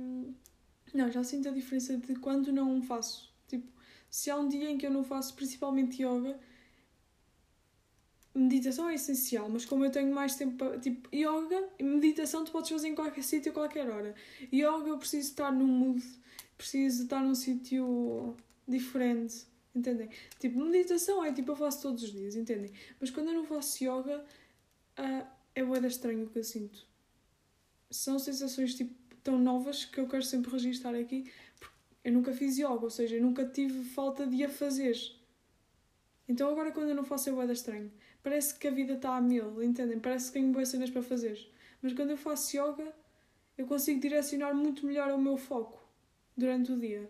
Não, 0.91 1.11
já 1.11 1.23
sinto 1.23 1.49
a 1.49 1.51
diferença 1.51 1.95
de 1.97 2.15
quando 2.15 2.51
não 2.51 2.81
faço. 2.81 3.31
Tipo, 3.47 3.71
se 4.09 4.31
há 4.31 4.37
um 4.37 4.47
dia 4.47 4.71
em 4.71 4.77
que 4.77 4.87
eu 4.87 4.91
não 4.91 5.03
faço 5.03 5.35
principalmente 5.35 6.01
yoga, 6.01 6.39
meditação 8.35 8.89
é 8.89 8.95
essencial, 8.95 9.47
mas 9.49 9.65
como 9.65 9.85
eu 9.85 9.91
tenho 9.91 10.13
mais 10.13 10.35
tempo 10.35 10.57
para. 10.57 10.79
Tipo, 10.79 11.07
yoga 11.15 11.69
meditação 11.79 12.43
tu 12.43 12.51
podes 12.51 12.69
fazer 12.69 12.87
em 12.87 12.95
qualquer 12.95 13.23
sítio, 13.23 13.51
a 13.51 13.53
qualquer 13.53 13.89
hora. 13.89 14.15
Yoga 14.51 14.87
eu 14.87 14.97
preciso 14.97 15.29
estar 15.29 15.51
num 15.51 15.67
mood, 15.67 16.03
preciso 16.57 17.03
estar 17.03 17.21
num 17.21 17.35
sítio 17.35 18.35
diferente, 18.67 19.45
entendem? 19.75 20.09
Tipo, 20.39 20.59
meditação 20.65 21.23
é 21.23 21.31
tipo 21.31 21.51
eu 21.51 21.55
faço 21.55 21.81
todos 21.83 22.03
os 22.03 22.11
dias, 22.11 22.35
entendem? 22.35 22.71
Mas 22.99 23.11
quando 23.11 23.27
eu 23.27 23.35
não 23.35 23.45
faço 23.45 23.83
yoga, 23.83 24.25
uh, 24.99 25.27
é 25.53 25.63
boeda 25.63 25.87
estranho 25.87 26.25
o 26.25 26.29
que 26.29 26.39
eu 26.39 26.43
sinto. 26.43 26.87
São 27.91 28.17
sensações 28.17 28.73
tipo 28.73 28.95
tão 29.23 29.37
novas 29.37 29.85
que 29.85 29.99
eu 29.99 30.07
quero 30.07 30.23
sempre 30.23 30.51
registrar 30.51 30.95
aqui. 30.95 31.31
Porque 31.59 31.75
eu 32.03 32.11
nunca 32.11 32.33
fiz 32.33 32.57
yoga, 32.57 32.83
ou 32.83 32.89
seja, 32.89 33.15
eu 33.15 33.21
nunca 33.21 33.45
tive 33.45 33.83
falta 33.83 34.25
de 34.25 34.43
a 34.43 34.49
fazer. 34.49 34.97
Então 36.27 36.49
agora 36.49 36.71
quando 36.71 36.89
eu 36.89 36.95
não 36.95 37.03
faço 37.03 37.29
é 37.29 37.31
boeda 37.31 37.53
estranho 37.53 37.91
parece 38.23 38.55
que 38.55 38.67
a 38.67 38.71
vida 38.71 38.93
está 38.93 39.15
a 39.15 39.21
mil, 39.21 39.61
entendem? 39.61 39.99
Parece 39.99 40.27
que 40.27 40.33
tenho 40.33 40.51
boas 40.51 40.69
cenas 40.69 40.89
para 40.89 41.03
fazer. 41.03 41.37
Mas 41.81 41.93
quando 41.93 42.11
eu 42.11 42.17
faço 42.17 42.57
yoga, 42.57 42.93
eu 43.57 43.67
consigo 43.67 43.99
direcionar 43.99 44.53
muito 44.55 44.85
melhor 44.85 45.11
o 45.11 45.21
meu 45.21 45.37
foco 45.37 45.79
durante 46.35 46.71
o 46.71 46.79
dia. 46.79 47.09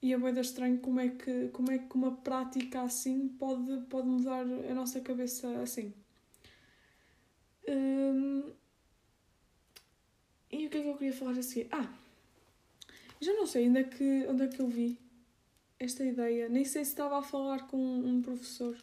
E 0.00 0.12
é 0.12 0.18
bem 0.18 0.38
estranho 0.40 0.78
como 0.78 1.00
é, 1.00 1.08
que, 1.08 1.48
como 1.48 1.70
é 1.70 1.78
que 1.78 1.94
uma 1.94 2.16
prática 2.16 2.82
assim 2.82 3.28
pode, 3.28 3.86
pode 3.88 4.06
mudar 4.06 4.40
a 4.40 4.74
nossa 4.74 5.00
cabeça 5.00 5.48
assim. 5.60 5.92
Hum... 7.68 8.52
E 10.50 10.66
o 10.66 10.70
que 10.70 10.78
é 10.78 10.82
que 10.82 10.88
eu 10.88 10.96
queria 10.96 11.12
falar 11.12 11.32
a 11.38 11.42
seguir? 11.42 11.68
Ah, 11.72 11.90
já 13.20 13.32
não 13.32 13.46
sei 13.46 13.68
onde 13.68 13.80
é 13.80 13.84
que, 13.84 14.26
onde 14.28 14.44
é 14.44 14.48
que 14.48 14.60
eu 14.60 14.68
vi 14.68 14.98
esta 15.78 16.04
ideia. 16.04 16.48
Nem 16.48 16.64
sei 16.64 16.84
se 16.84 16.90
estava 16.90 17.18
a 17.18 17.22
falar 17.22 17.66
com 17.66 17.78
um 17.78 18.22
professor 18.22 18.76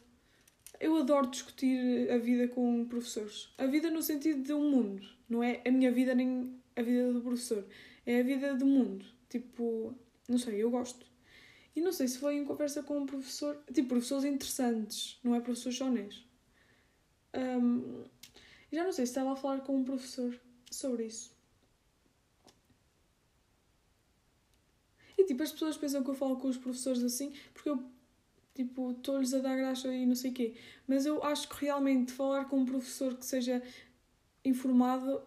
eu 0.81 0.97
adoro 0.97 1.29
discutir 1.29 2.09
a 2.11 2.17
vida 2.17 2.47
com 2.47 2.85
professores. 2.85 3.53
A 3.57 3.67
vida 3.67 3.89
no 3.91 4.01
sentido 4.01 4.41
de 4.41 4.51
um 4.51 4.69
mundo. 4.69 5.07
Não 5.29 5.43
é 5.43 5.61
a 5.65 5.71
minha 5.71 5.91
vida 5.91 6.15
nem 6.15 6.59
a 6.75 6.81
vida 6.81 7.13
do 7.13 7.21
professor. 7.21 7.65
É 8.05 8.19
a 8.19 8.23
vida 8.23 8.55
do 8.55 8.65
mundo. 8.65 9.05
Tipo, 9.29 9.95
não 10.27 10.39
sei, 10.39 10.61
eu 10.61 10.71
gosto. 10.71 11.05
E 11.75 11.81
não 11.81 11.93
sei 11.93 12.07
se 12.07 12.17
foi 12.17 12.35
em 12.35 12.45
conversa 12.45 12.81
com 12.81 12.97
um 12.97 13.05
professor. 13.05 13.63
Tipo, 13.71 13.89
professores 13.89 14.25
interessantes, 14.25 15.19
não 15.23 15.35
é 15.35 15.39
professores 15.39 15.77
sonés. 15.77 16.25
Um, 17.33 18.03
já 18.71 18.83
não 18.83 18.91
sei 18.91 19.05
se 19.05 19.11
estava 19.11 19.33
a 19.33 19.35
falar 19.35 19.61
com 19.61 19.77
um 19.77 19.83
professor 19.83 20.38
sobre 20.71 21.05
isso. 21.05 21.31
E 25.17 25.25
tipo, 25.25 25.43
as 25.43 25.51
pessoas 25.51 25.77
pensam 25.77 26.03
que 26.03 26.09
eu 26.09 26.15
falo 26.15 26.38
com 26.38 26.47
os 26.47 26.57
professores 26.57 27.03
assim 27.03 27.33
porque 27.53 27.69
eu 27.69 27.90
tipo, 28.53 28.91
estou-lhes 28.91 29.34
a 29.34 29.39
dar 29.39 29.55
graça 29.55 29.93
e 29.93 30.05
não 30.05 30.15
sei 30.15 30.31
o 30.31 30.34
quê. 30.34 30.55
Mas 30.88 31.05
eu 31.05 31.24
acho 31.24 31.48
que 31.50 31.65
realmente 31.65 32.12
falar 32.12 32.46
com 32.46 32.60
um 32.60 32.65
professor 32.65 33.15
que 33.15 33.25
seja 33.25 33.62
informado, 34.43 35.22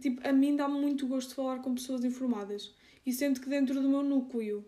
tipo, 0.00 0.26
a 0.26 0.32
mim 0.32 0.56
dá-me 0.56 0.78
muito 0.80 1.06
gosto 1.06 1.30
de 1.30 1.34
falar 1.34 1.60
com 1.60 1.74
pessoas 1.74 2.04
informadas. 2.04 2.74
E 3.04 3.12
sinto 3.12 3.40
que 3.40 3.48
dentro 3.48 3.80
do 3.80 3.88
meu 3.88 4.02
núcleo, 4.02 4.64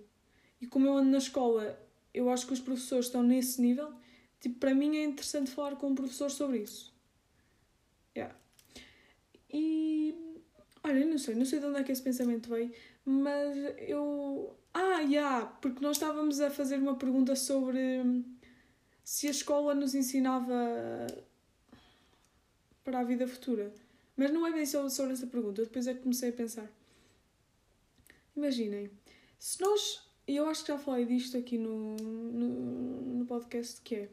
e 0.60 0.66
como 0.66 0.86
eu 0.86 0.96
ando 0.96 1.10
na 1.10 1.18
escola, 1.18 1.78
eu 2.12 2.30
acho 2.30 2.46
que 2.46 2.52
os 2.52 2.60
professores 2.60 3.06
estão 3.06 3.22
nesse 3.22 3.60
nível, 3.60 3.92
tipo, 4.40 4.58
para 4.58 4.74
mim 4.74 4.96
é 4.96 5.04
interessante 5.04 5.50
falar 5.50 5.76
com 5.76 5.88
um 5.88 5.94
professor 5.94 6.30
sobre 6.30 6.58
isso. 6.58 6.92
Yeah. 8.16 8.34
E. 9.52 10.14
Olha, 10.82 11.06
não 11.06 11.16
sei, 11.16 11.34
não 11.34 11.46
sei 11.46 11.60
de 11.60 11.66
onde 11.66 11.78
é 11.78 11.82
que 11.82 11.92
esse 11.92 12.02
pensamento 12.02 12.48
veio, 12.48 12.70
mas 13.04 13.56
eu 13.78 14.56
ah, 14.72 15.02
já, 15.02 15.08
yeah, 15.08 15.46
porque 15.60 15.80
nós 15.80 15.96
estávamos 15.96 16.40
a 16.40 16.50
fazer 16.50 16.78
uma 16.78 16.96
pergunta 16.96 17.36
sobre 17.36 18.24
se 19.02 19.28
a 19.28 19.30
escola 19.30 19.74
nos 19.74 19.94
ensinava 19.94 20.54
para 22.82 23.00
a 23.00 23.04
vida 23.04 23.26
futura. 23.26 23.72
Mas 24.16 24.32
não 24.32 24.46
é 24.46 24.52
bem 24.52 24.64
sobre, 24.64 24.90
sobre 24.90 25.12
essa 25.12 25.26
pergunta, 25.26 25.60
eu 25.60 25.66
depois 25.66 25.86
é 25.86 25.94
que 25.94 26.00
comecei 26.00 26.30
a 26.30 26.32
pensar. 26.32 26.70
Imaginem, 28.36 28.90
se 29.38 29.60
nós 29.60 30.04
e 30.26 30.36
eu 30.36 30.46
acho 30.46 30.64
que 30.64 30.72
já 30.72 30.78
falei 30.78 31.04
disto 31.04 31.36
aqui 31.36 31.58
no, 31.58 31.96
no, 31.96 33.02
no 33.18 33.26
podcast, 33.26 33.80
que 33.82 33.94
é 33.94 34.08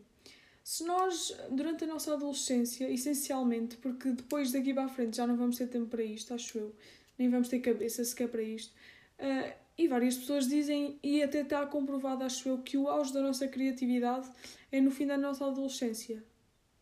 se 0.63 0.83
nós, 0.83 1.35
durante 1.49 1.85
a 1.85 1.87
nossa 1.87 2.13
adolescência, 2.13 2.89
essencialmente, 2.91 3.77
porque 3.77 4.11
depois 4.11 4.51
daqui 4.51 4.73
para 4.73 4.85
a 4.85 4.89
frente 4.89 5.17
já 5.17 5.25
não 5.25 5.35
vamos 5.35 5.57
ter 5.57 5.67
tempo 5.67 5.87
para 5.87 6.03
isto, 6.03 6.33
acho 6.33 6.57
eu, 6.57 6.75
nem 7.21 7.29
vamos 7.29 7.47
ter 7.47 7.59
cabeça 7.59 8.03
sequer 8.03 8.27
para 8.27 8.41
isto, 8.41 8.73
uh, 9.19 9.53
e 9.77 9.87
várias 9.87 10.17
pessoas 10.17 10.47
dizem, 10.47 10.99
e 11.03 11.21
até 11.21 11.41
está 11.41 11.65
comprovado, 11.67 12.23
acho 12.23 12.49
eu, 12.49 12.57
que 12.57 12.77
o 12.77 12.87
auge 12.87 13.13
da 13.13 13.21
nossa 13.21 13.47
criatividade 13.47 14.29
é 14.71 14.81
no 14.81 14.89
fim 14.89 15.05
da 15.05 15.17
nossa 15.17 15.45
adolescência. 15.45 16.23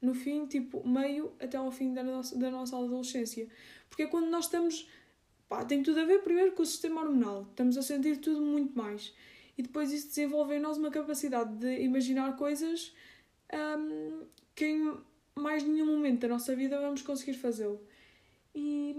No 0.02 0.14
fim, 0.14 0.46
tipo, 0.46 0.88
meio 0.88 1.34
até 1.40 1.58
ao 1.58 1.70
fim 1.72 1.94
da 1.94 2.02
nossa, 2.04 2.38
da 2.38 2.50
nossa 2.50 2.78
adolescência. 2.78 3.50
Porque 3.90 4.04
é 4.04 4.08
quando 4.08 4.30
nós 4.30 4.46
estamos. 4.46 4.90
Pá, 5.50 5.66
tem 5.66 5.84
tudo 5.84 6.00
a 6.00 6.06
ver 6.06 6.20
primeiro 6.20 6.54
com 6.54 6.64
o 6.64 6.66
sistema 6.66 7.02
hormonal. 7.02 7.48
Estamos 7.50 7.78
a 7.78 7.82
sentir 7.82 8.18
tudo 8.18 8.42
muito 8.42 8.78
mais. 8.78 9.14
E 9.58 9.62
depois 9.62 9.92
isso 9.92 10.08
desenvolve 10.08 10.56
em 10.56 10.60
nós 10.60 10.78
uma 10.78 10.90
capacidade 10.90 11.54
de 11.58 11.82
imaginar 11.82 12.38
coisas 12.38 12.96
um, 13.54 14.24
que 14.56 14.68
em 14.68 14.98
mais 15.36 15.64
nenhum 15.64 15.88
momento 15.88 16.22
da 16.22 16.30
nossa 16.30 16.56
vida 16.56 16.80
vamos 16.80 17.02
conseguir 17.02 17.34
fazê-lo. 17.34 17.82
E 18.56 18.96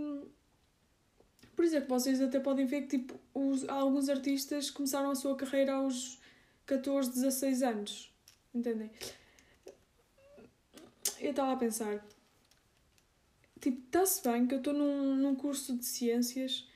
por 1.60 1.68
que 1.68 1.80
vocês 1.80 2.22
até 2.22 2.40
podem 2.40 2.64
ver 2.64 2.82
que 2.86 2.96
tipo, 2.96 3.20
os, 3.34 3.68
alguns 3.68 4.08
artistas 4.08 4.70
começaram 4.70 5.10
a 5.10 5.14
sua 5.14 5.36
carreira 5.36 5.74
aos 5.74 6.18
14, 6.64 7.12
16 7.12 7.62
anos. 7.62 8.14
Entendem? 8.54 8.90
Eu 11.20 11.30
estava 11.30 11.52
a 11.52 11.56
pensar, 11.56 12.02
tipo, 13.60 13.78
está-se 13.84 14.22
bem 14.26 14.46
que 14.46 14.54
eu 14.54 14.58
estou 14.58 14.72
num, 14.72 15.14
num 15.16 15.34
curso 15.34 15.76
de 15.76 15.84
ciências 15.84 16.66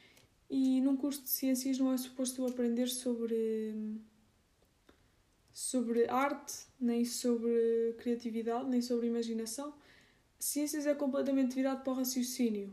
e 0.50 0.83
num 0.83 0.99
curso 0.99 1.23
de 1.23 1.31
ciências 1.31 1.79
não 1.79 1.91
é 1.91 1.97
suposto 1.97 2.47
aprender 2.47 2.88
sobre 2.88 3.99
sobre 5.50 6.07
arte, 6.09 6.67
nem 6.79 7.07
sobre 7.07 7.95
criatividade, 7.99 8.69
nem 8.69 8.83
sobre 8.83 9.07
imaginação. 9.07 9.73
Ciências 10.38 10.87
é 10.87 10.95
completamente 10.95 11.55
virado 11.55 11.83
para 11.83 11.93
o 11.93 11.97
raciocínio, 11.97 12.71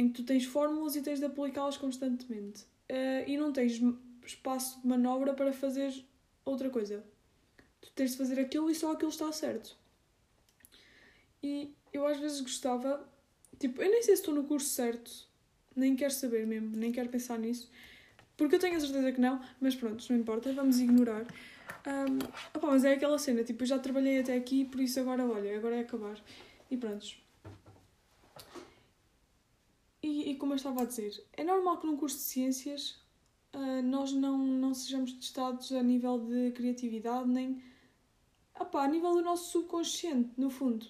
em 0.00 0.08
que 0.08 0.22
tu 0.22 0.24
tens 0.24 0.46
fórmulas 0.46 0.96
e 0.96 1.02
tens 1.02 1.18
de 1.18 1.26
aplicá-las 1.26 1.76
constantemente. 1.76 2.62
Uh, 2.90 3.22
e 3.26 3.36
não 3.36 3.52
tens 3.52 3.80
espaço 4.26 4.80
de 4.80 4.88
manobra 4.88 5.34
para 5.34 5.52
fazer 5.52 5.92
outra 6.42 6.70
coisa. 6.70 7.04
Tu 7.82 7.90
tens 7.94 8.12
de 8.12 8.16
fazer 8.16 8.40
aquilo 8.40 8.70
e 8.70 8.74
só 8.74 8.92
aquilo 8.92 9.10
está 9.10 9.30
certo. 9.30 9.76
E 11.42 11.74
eu 11.92 12.06
às 12.06 12.18
vezes 12.18 12.40
gostava, 12.40 13.06
tipo, 13.58 13.82
eu 13.82 13.90
nem 13.90 14.02
sei 14.02 14.16
se 14.16 14.22
estou 14.22 14.34
no 14.34 14.44
curso 14.44 14.70
certo, 14.70 15.10
nem 15.76 15.94
quero 15.94 16.12
saber 16.12 16.46
mesmo, 16.46 16.74
nem 16.76 16.92
quero 16.92 17.08
pensar 17.08 17.38
nisso, 17.38 17.70
porque 18.36 18.54
eu 18.54 18.58
tenho 18.58 18.76
a 18.76 18.80
certeza 18.80 19.12
que 19.12 19.20
não, 19.20 19.40
mas 19.60 19.74
pronto, 19.74 20.04
não 20.10 20.18
importa, 20.18 20.52
vamos 20.52 20.80
ignorar. 20.80 21.26
Um, 21.86 22.18
opa, 22.54 22.66
mas 22.68 22.84
é 22.84 22.94
aquela 22.94 23.18
cena, 23.18 23.44
tipo, 23.44 23.62
eu 23.62 23.66
já 23.66 23.78
trabalhei 23.78 24.20
até 24.20 24.34
aqui, 24.34 24.64
por 24.64 24.80
isso 24.80 24.98
agora, 24.98 25.24
olha, 25.26 25.56
agora 25.56 25.76
é 25.76 25.80
acabar. 25.80 26.18
E 26.70 26.76
pronto. 26.76 27.06
E, 30.02 30.30
e 30.30 30.36
como 30.36 30.52
eu 30.52 30.56
estava 30.56 30.82
a 30.82 30.84
dizer, 30.86 31.22
é 31.32 31.44
normal 31.44 31.78
que 31.78 31.86
num 31.86 31.96
curso 31.96 32.16
de 32.16 32.22
ciências 32.22 32.98
uh, 33.54 33.82
nós 33.82 34.12
não, 34.12 34.38
não 34.38 34.72
sejamos 34.72 35.12
testados 35.12 35.72
a 35.72 35.82
nível 35.82 36.18
de 36.18 36.52
criatividade, 36.52 37.28
nem 37.28 37.62
opa, 38.58 38.82
a 38.82 38.88
nível 38.88 39.14
do 39.14 39.22
nosso 39.22 39.50
subconsciente, 39.50 40.30
no 40.36 40.50
fundo. 40.50 40.86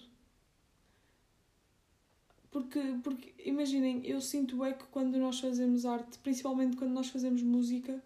Porque, 2.51 2.79
porque 3.01 3.33
imaginem, 3.45 4.05
eu 4.05 4.19
sinto 4.19 4.63
é 4.63 4.73
que 4.73 4.83
quando 4.85 5.17
nós 5.17 5.39
fazemos 5.39 5.85
arte, 5.85 6.19
principalmente 6.19 6.75
quando 6.75 6.91
nós 6.91 7.07
fazemos 7.07 7.41
música, 7.41 8.03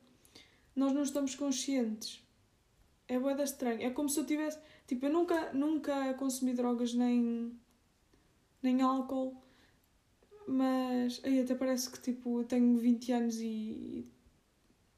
nós 0.76 0.94
não 0.94 1.02
estamos 1.02 1.34
conscientes. 1.34 2.24
É 3.08 3.20
boeda 3.20 3.44
estranho. 3.44 3.82
É 3.82 3.90
como 3.90 4.08
se 4.08 4.20
eu 4.20 4.26
tivesse. 4.26 4.60
Tipo, 4.86 5.08
eu 5.08 5.14
nunca, 5.14 5.52
nunca 5.54 6.14
consumi 6.14 6.54
drogas 6.54 6.94
nem, 6.94 7.52
nem 8.62 8.82
álcool, 8.82 9.36
mas 10.48 11.22
aí 11.24 11.42
até 11.42 11.56
parece 11.56 11.90
que 11.90 12.00
tipo, 12.00 12.40
eu 12.40 12.44
tenho 12.46 12.78
20 12.78 13.12
anos 13.12 13.40
e. 13.40 14.06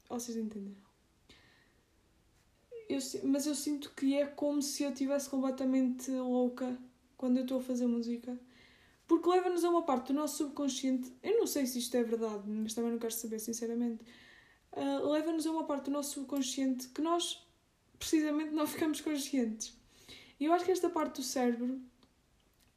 Vocês 0.08 0.36
entenderam? 0.36 0.88
Eu, 2.88 2.98
mas 3.24 3.46
eu 3.46 3.54
sinto 3.54 3.92
que 3.94 4.14
é 4.14 4.26
como 4.26 4.62
se 4.62 4.82
eu 4.82 4.90
estivesse 4.90 5.28
completamente 5.28 6.10
louca 6.10 6.78
quando 7.16 7.36
eu 7.36 7.42
estou 7.42 7.58
a 7.58 7.62
fazer 7.62 7.86
música. 7.86 8.38
Porque 9.06 9.28
leva-nos 9.28 9.64
a 9.64 9.70
uma 9.70 9.82
parte 9.82 10.12
do 10.12 10.14
nosso 10.14 10.38
subconsciente. 10.38 11.12
Eu 11.22 11.38
não 11.38 11.46
sei 11.46 11.66
se 11.66 11.78
isto 11.78 11.94
é 11.96 12.02
verdade, 12.02 12.42
mas 12.46 12.74
também 12.74 12.92
não 12.92 12.98
quero 12.98 13.12
saber, 13.12 13.38
sinceramente. 13.38 14.04
Uh, 14.72 15.10
leva-nos 15.10 15.46
a 15.46 15.50
uma 15.50 15.64
parte 15.64 15.86
do 15.86 15.90
nosso 15.90 16.14
subconsciente 16.14 16.88
que 16.88 17.00
nós, 17.00 17.42
precisamente, 17.98 18.52
não 18.52 18.64
ficamos 18.68 19.00
conscientes. 19.00 19.74
E 20.38 20.44
eu 20.44 20.52
acho 20.52 20.64
que 20.64 20.70
esta 20.70 20.88
parte 20.90 21.16
do 21.16 21.22
cérebro 21.22 21.80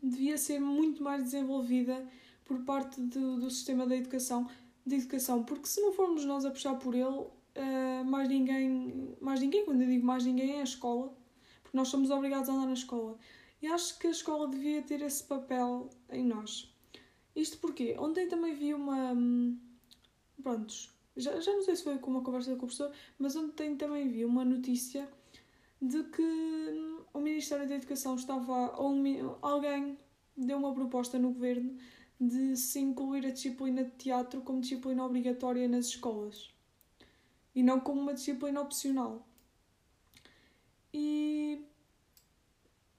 devia 0.01 0.37
ser 0.37 0.59
muito 0.59 1.03
mais 1.03 1.23
desenvolvida 1.23 2.05
por 2.51 2.59
parte 2.65 2.99
do, 2.99 3.39
do 3.39 3.49
sistema 3.49 3.87
da 3.87 3.95
educação, 3.95 4.45
de 4.85 4.95
educação, 4.95 5.41
porque 5.43 5.67
se 5.67 5.79
não 5.79 5.93
formos 5.93 6.25
nós 6.25 6.43
a 6.43 6.51
puxar 6.51 6.75
por 6.75 6.93
ele, 6.93 7.05
uh, 7.05 8.05
mais 8.05 8.27
ninguém, 8.27 9.15
mais 9.21 9.39
ninguém, 9.39 9.63
quando 9.63 9.81
eu 9.81 9.87
digo 9.87 10.05
mais 10.05 10.25
ninguém, 10.25 10.57
é 10.57 10.59
a 10.59 10.63
escola, 10.63 11.15
porque 11.63 11.77
nós 11.77 11.87
somos 11.87 12.11
obrigados 12.11 12.49
a 12.49 12.53
andar 12.53 12.65
na 12.65 12.73
escola. 12.73 13.17
E 13.61 13.67
acho 13.67 13.97
que 13.97 14.07
a 14.07 14.11
escola 14.11 14.49
devia 14.49 14.81
ter 14.81 15.01
esse 15.01 15.23
papel 15.23 15.89
em 16.09 16.25
nós. 16.25 16.75
Isto 17.33 17.57
porque 17.59 17.95
ontem 17.97 18.27
também 18.27 18.53
vi 18.53 18.73
uma. 18.73 19.13
Hum, 19.13 19.57
prontos, 20.43 20.93
já, 21.15 21.39
já 21.39 21.53
não 21.53 21.61
sei 21.61 21.77
se 21.77 21.83
foi 21.83 21.99
com 21.99 22.11
uma 22.11 22.21
conversa 22.21 22.49
com 22.49 22.55
o 22.55 22.59
professor, 22.67 22.91
mas 23.17 23.33
ontem 23.37 23.77
também 23.77 24.09
vi 24.09 24.25
uma 24.25 24.43
notícia 24.43 25.07
de 25.81 26.03
que 26.03 26.21
hum, 26.21 26.99
o 27.13 27.19
Ministério 27.19 27.65
da 27.69 27.75
Educação 27.75 28.15
estava. 28.15 28.75
Ou 28.77 28.93
alguém 29.41 29.97
deu 30.35 30.57
uma 30.57 30.73
proposta 30.73 31.17
no 31.17 31.31
governo 31.31 31.77
de 32.21 32.55
se 32.55 32.79
incluir 32.79 33.25
a 33.25 33.31
disciplina 33.31 33.83
de 33.83 33.91
teatro 33.91 34.41
como 34.41 34.61
disciplina 34.61 35.03
obrigatória 35.03 35.67
nas 35.67 35.87
escolas 35.87 36.51
e 37.55 37.63
não 37.63 37.79
como 37.79 37.99
uma 37.99 38.13
disciplina 38.13 38.61
opcional. 38.61 39.27
E 40.93 41.65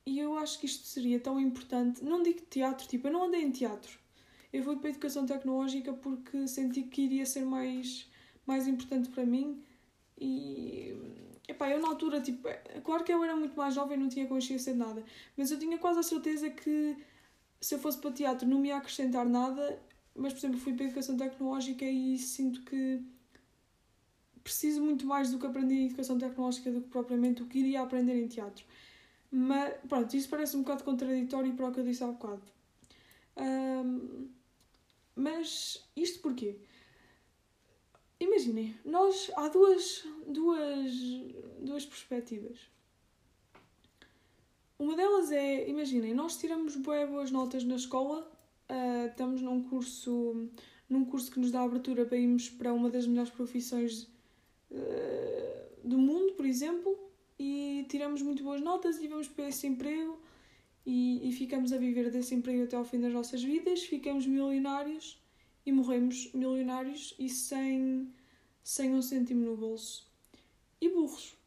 e 0.05 0.19
eu 0.19 0.37
acho 0.37 0.59
que 0.59 0.67
isto 0.67 0.85
seria 0.85 1.21
tão 1.21 1.39
importante. 1.39 2.05
Não 2.05 2.23
digo 2.23 2.41
teatro, 2.51 2.87
tipo, 2.89 3.07
eu 3.07 3.13
não 3.13 3.25
andei 3.25 3.43
em 3.43 3.53
teatro. 3.53 3.99
Eu 4.53 4.65
fui 4.65 4.77
para 4.77 4.89
a 4.89 4.91
educação 4.91 5.25
tecnológica 5.25 5.93
porque 5.93 6.49
senti 6.49 6.83
que 6.83 7.03
iria 7.03 7.25
ser 7.25 7.45
mais, 7.45 8.11
mais 8.45 8.67
importante 8.67 9.09
para 9.11 9.25
mim. 9.25 9.63
E. 10.19 10.95
Epá, 11.49 11.71
eu 11.71 11.81
na 11.81 11.89
altura, 11.89 12.21
tipo, 12.21 12.49
claro 12.85 13.05
que 13.05 13.13
eu 13.13 13.23
era 13.23 13.37
muito 13.37 13.57
mais 13.57 13.75
jovem 13.75 13.97
e 13.97 14.01
não 14.01 14.09
tinha 14.09 14.27
consciência 14.27 14.73
de 14.73 14.79
nada, 14.79 15.05
mas 15.37 15.51
eu 15.51 15.59
tinha 15.59 15.77
quase 15.79 15.99
a 15.99 16.03
certeza 16.03 16.51
que 16.51 16.97
se 17.63 17.77
eu 17.77 17.79
fosse 17.79 17.99
para 17.99 18.11
teatro 18.11 18.47
não 18.47 18.59
me 18.59 18.69
ia 18.69 18.77
acrescentar 18.77 19.25
nada, 19.25 19.81
mas 20.15 20.33
por 20.33 20.41
exemplo 20.41 20.59
fui 20.59 20.75
para 20.75 20.85
a 20.85 20.87
educação 20.89 21.17
tecnológica 21.17 21.85
e 21.85 22.19
sinto 22.19 22.61
que 22.63 23.01
preciso 24.43 24.83
muito 24.83 25.07
mais 25.07 25.31
do 25.31 25.39
que 25.39 25.47
aprendi 25.47 25.75
em 25.75 25.87
educação 25.87 26.19
tecnológica 26.19 26.73
do 26.73 26.81
que 26.81 26.89
propriamente 26.89 27.43
o 27.43 27.47
que 27.47 27.61
iria 27.61 27.81
aprender 27.81 28.21
em 28.21 28.27
teatro. 28.27 28.65
Mas 29.31 29.75
pronto, 29.89 30.15
isso 30.15 30.29
parece 30.29 30.57
um 30.57 30.63
bocado 30.63 30.83
contraditório 30.83 31.55
para 31.55 31.69
o 31.69 31.73
que 31.73 31.81
eu 31.81 31.85
disse 31.85 32.03
há 32.03 32.09
bocado. 32.09 32.43
Um, 33.37 34.29
mas 35.15 35.89
isto 35.97 36.19
porquê? 36.21 36.57
Imaginem, 38.19 38.77
nós 38.85 39.31
há 39.37 39.49
duas, 39.49 40.05
duas, 40.27 40.93
duas 41.61 41.87
perspectivas. 41.87 42.59
Uma 44.83 44.97
delas 44.97 45.31
é, 45.31 45.71
imaginem, 45.71 46.13
nós 46.13 46.37
tiramos 46.37 46.75
boas, 46.75 47.31
notas 47.31 47.63
na 47.63 47.77
escola, 47.77 48.29
uh, 48.69 49.07
estamos 49.07 49.41
num 49.41 49.63
curso, 49.63 50.49
num 50.89 51.05
curso 51.05 51.31
que 51.31 51.39
nos 51.39 51.53
dá 51.53 51.63
abertura 51.63 52.05
para 52.05 52.19
irmos 52.19 52.51
para 52.51 52.75
uma 52.75 52.91
das 52.91 53.07
melhores 53.07 53.31
profissões 53.31 54.09
uh, 54.73 55.69
do 55.85 55.97
mundo, 55.97 56.33
por 56.33 56.45
exemplo, 56.45 56.99
e 57.39 57.87
tiramos 57.89 58.23
muito 58.23 58.43
boas 58.43 58.61
notas 58.61 59.01
e 59.01 59.07
vamos 59.07 59.29
para 59.29 59.51
esse 59.51 59.69
emprego 59.69 60.19
e, 60.85 61.29
e 61.29 61.31
ficamos 61.31 61.73
a 61.73 61.79
viver 61.79 62.11
desse 62.11 62.35
emprego 62.35 62.65
até 62.65 62.75
ao 62.75 62.85
fim 62.85 62.99
das 62.99 63.13
nossas 63.13 63.41
vidas, 63.41 63.85
ficamos 63.85 64.27
milionários 64.27 65.23
e 65.65 65.71
morremos 65.71 66.33
milionários 66.35 67.15
e 67.21 67.29
sem, 67.29 68.13
sem 68.65 68.93
um 68.93 69.01
cêntimo 69.01 69.45
no 69.45 69.57
bolso. 69.57 70.11
E 70.81 70.89
burros. 70.89 71.41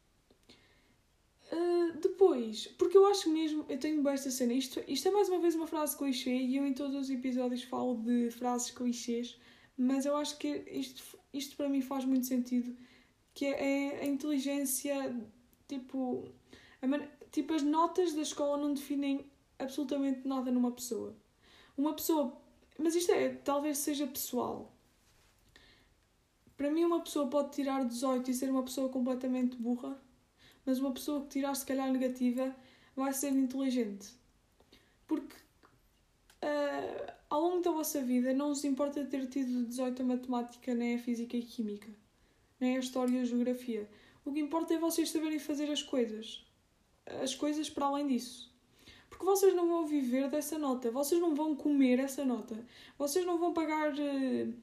Uh, 1.58 1.98
depois, 2.02 2.68
porque 2.78 2.98
eu 2.98 3.06
acho 3.08 3.30
mesmo, 3.30 3.66
eu 3.70 3.80
tenho 3.80 4.04
bem 4.04 4.14
esta 4.14 4.30
cena, 4.30 4.52
isto, 4.54 4.82
isto 4.88 5.08
é 5.08 5.12
mais 5.12 5.30
uma 5.30 5.40
vez 5.40 5.56
uma 5.56 5.68
frase 5.68 5.98
clichê 5.98 6.36
e 6.36 6.58
eu 6.58 6.66
em 6.68 6.74
todos 6.74 6.96
os 6.96 7.10
episódios 7.10 7.64
falo 7.64 7.96
de 7.96 8.30
frases 8.32 8.72
clichês, 8.72 9.40
mas 9.78 10.06
eu 10.06 10.18
acho 10.18 10.38
que 10.38 10.64
isto, 10.68 11.18
isto 11.34 11.56
para 11.56 11.70
mim 11.70 11.82
faz 11.82 12.04
muito 12.04 12.26
sentido, 12.26 12.76
que 13.34 13.46
é, 13.46 14.00
é 14.00 14.02
a 14.02 14.06
inteligência 14.06 15.16
Tipo, 15.68 16.30
man... 16.82 17.08
tipo, 17.32 17.54
as 17.54 17.64
notas 17.64 18.14
da 18.14 18.22
escola 18.22 18.58
não 18.58 18.74
definem 18.74 19.26
absolutamente 19.58 20.28
nada 20.28 20.52
numa 20.52 20.72
pessoa. 20.72 21.16
Uma 21.78 21.94
pessoa. 21.94 22.38
Mas 22.78 22.96
isto 22.96 23.12
é, 23.12 23.30
talvez 23.30 23.78
seja 23.78 24.06
pessoal. 24.06 24.72
Para 26.56 26.72
mim, 26.72 26.86
uma 26.86 27.02
pessoa 27.02 27.28
pode 27.28 27.52
tirar 27.52 27.84
18 27.86 28.30
e 28.30 28.34
ser 28.34 28.50
uma 28.50 28.64
pessoa 28.64 28.90
completamente 28.90 29.58
burra, 29.58 30.00
mas 30.65 30.79
uma 30.79 30.91
pessoa 30.91 31.22
que 31.22 31.27
tirar, 31.27 31.53
se 31.55 31.65
calhar, 31.65 31.91
negativa 31.91 32.55
vai 32.95 33.13
ser 33.13 33.31
inteligente. 33.31 34.10
Porque 35.07 35.36
uh, 36.43 37.13
ao 37.29 37.41
longo 37.41 37.62
da 37.62 37.72
vossa 37.72 38.01
vida 38.01 38.34
não 38.34 38.50
vos 38.50 38.63
importa 38.63 39.05
ter 39.05 39.27
tido 39.27 39.65
18 39.65 40.01
a 40.01 40.05
matemática, 40.05 40.74
nem 40.74 40.95
a 40.95 41.00
física 41.00 41.38
e 41.38 41.43
química, 41.43 41.89
nem 42.60 42.77
a 42.77 42.79
história 42.79 43.17
e 43.17 43.19
a 43.19 43.25
geografia. 43.25 43.89
O 44.24 44.34
que 44.34 44.39
importa 44.39 44.74
é 44.74 44.79
vocês 44.79 45.12
saberem 45.12 45.39
fazer 45.39 45.69
as 45.69 45.84
coisas. 45.84 46.43
As 47.22 47.36
coisas 47.36 47.69
para 47.69 47.86
além 47.86 48.07
disso. 48.07 48.51
Porque 49.10 49.24
vocês 49.24 49.53
não 49.53 49.67
vão 49.67 49.86
viver 49.86 50.29
dessa 50.29 50.57
nota, 50.57 50.89
vocês 50.89 51.22
não 51.22 51.36
vão 51.36 51.55
comer 51.55 52.00
essa 52.00 52.25
nota, 52.25 52.65
vocês 52.98 53.25
não 53.25 53.38
vão 53.38 53.53
pagar. 53.53 53.93
Uh, 53.93 54.53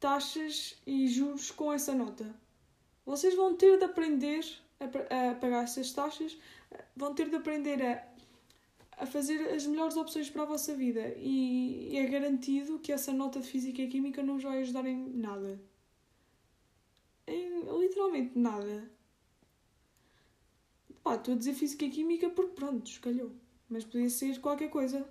taxas 0.00 0.76
e 0.86 1.08
juros 1.08 1.50
com 1.50 1.72
essa 1.72 1.94
nota. 1.94 2.34
Vocês 3.04 3.34
vão 3.34 3.56
ter 3.56 3.78
de 3.78 3.84
aprender 3.84 4.44
a, 4.80 5.30
a 5.30 5.34
pagar 5.34 5.64
essas 5.64 5.92
taxas, 5.92 6.36
vão 6.96 7.14
ter 7.14 7.28
de 7.28 7.36
aprender 7.36 7.82
a, 7.82 8.06
a 8.98 9.06
fazer 9.06 9.48
as 9.50 9.66
melhores 9.66 9.96
opções 9.96 10.30
para 10.30 10.42
a 10.42 10.46
vossa 10.46 10.74
vida 10.74 11.14
e, 11.16 11.90
e 11.92 11.96
é 11.98 12.06
garantido 12.06 12.78
que 12.78 12.92
essa 12.92 13.12
nota 13.12 13.40
de 13.40 13.46
Física 13.46 13.82
e 13.82 13.88
Química 13.88 14.22
não 14.22 14.34
vos 14.34 14.42
vai 14.42 14.60
ajudar 14.60 14.86
em 14.86 15.08
nada. 15.10 15.60
Em 17.26 17.60
literalmente 17.78 18.38
nada. 18.38 18.90
Pá, 21.02 21.14
estou 21.14 21.34
a 21.34 21.36
dizer 21.36 21.54
Física 21.54 21.84
e 21.84 21.90
Química 21.90 22.30
porque 22.30 22.54
pronto, 22.54 22.86
escalhou. 22.86 23.32
Mas 23.68 23.84
podia 23.84 24.08
ser 24.08 24.40
qualquer 24.40 24.70
coisa. 24.70 25.08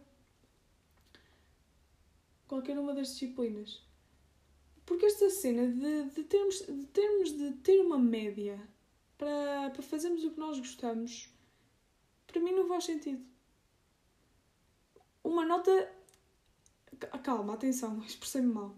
Qualquer 2.47 2.77
uma 2.77 2.93
das 2.93 3.09
disciplinas. 3.09 3.81
Porque 4.85 5.05
esta 5.05 5.29
cena 5.29 5.67
de, 5.67 6.09
de, 6.11 6.23
termos, 6.23 6.59
de 6.65 6.85
termos 6.87 7.37
de 7.37 7.51
ter 7.57 7.81
uma 7.81 7.97
média 7.97 8.57
para, 9.17 9.69
para 9.71 9.81
fazermos 9.81 10.23
o 10.23 10.31
que 10.31 10.39
nós 10.39 10.59
gostamos, 10.59 11.29
para 12.25 12.41
mim 12.41 12.51
não 12.51 12.67
faz 12.67 12.85
sentido. 12.85 13.23
Uma 15.23 15.45
nota. 15.45 15.93
Calma, 17.23 17.53
atenção, 17.53 17.99
expressei-me 18.05 18.53
mal. 18.53 18.75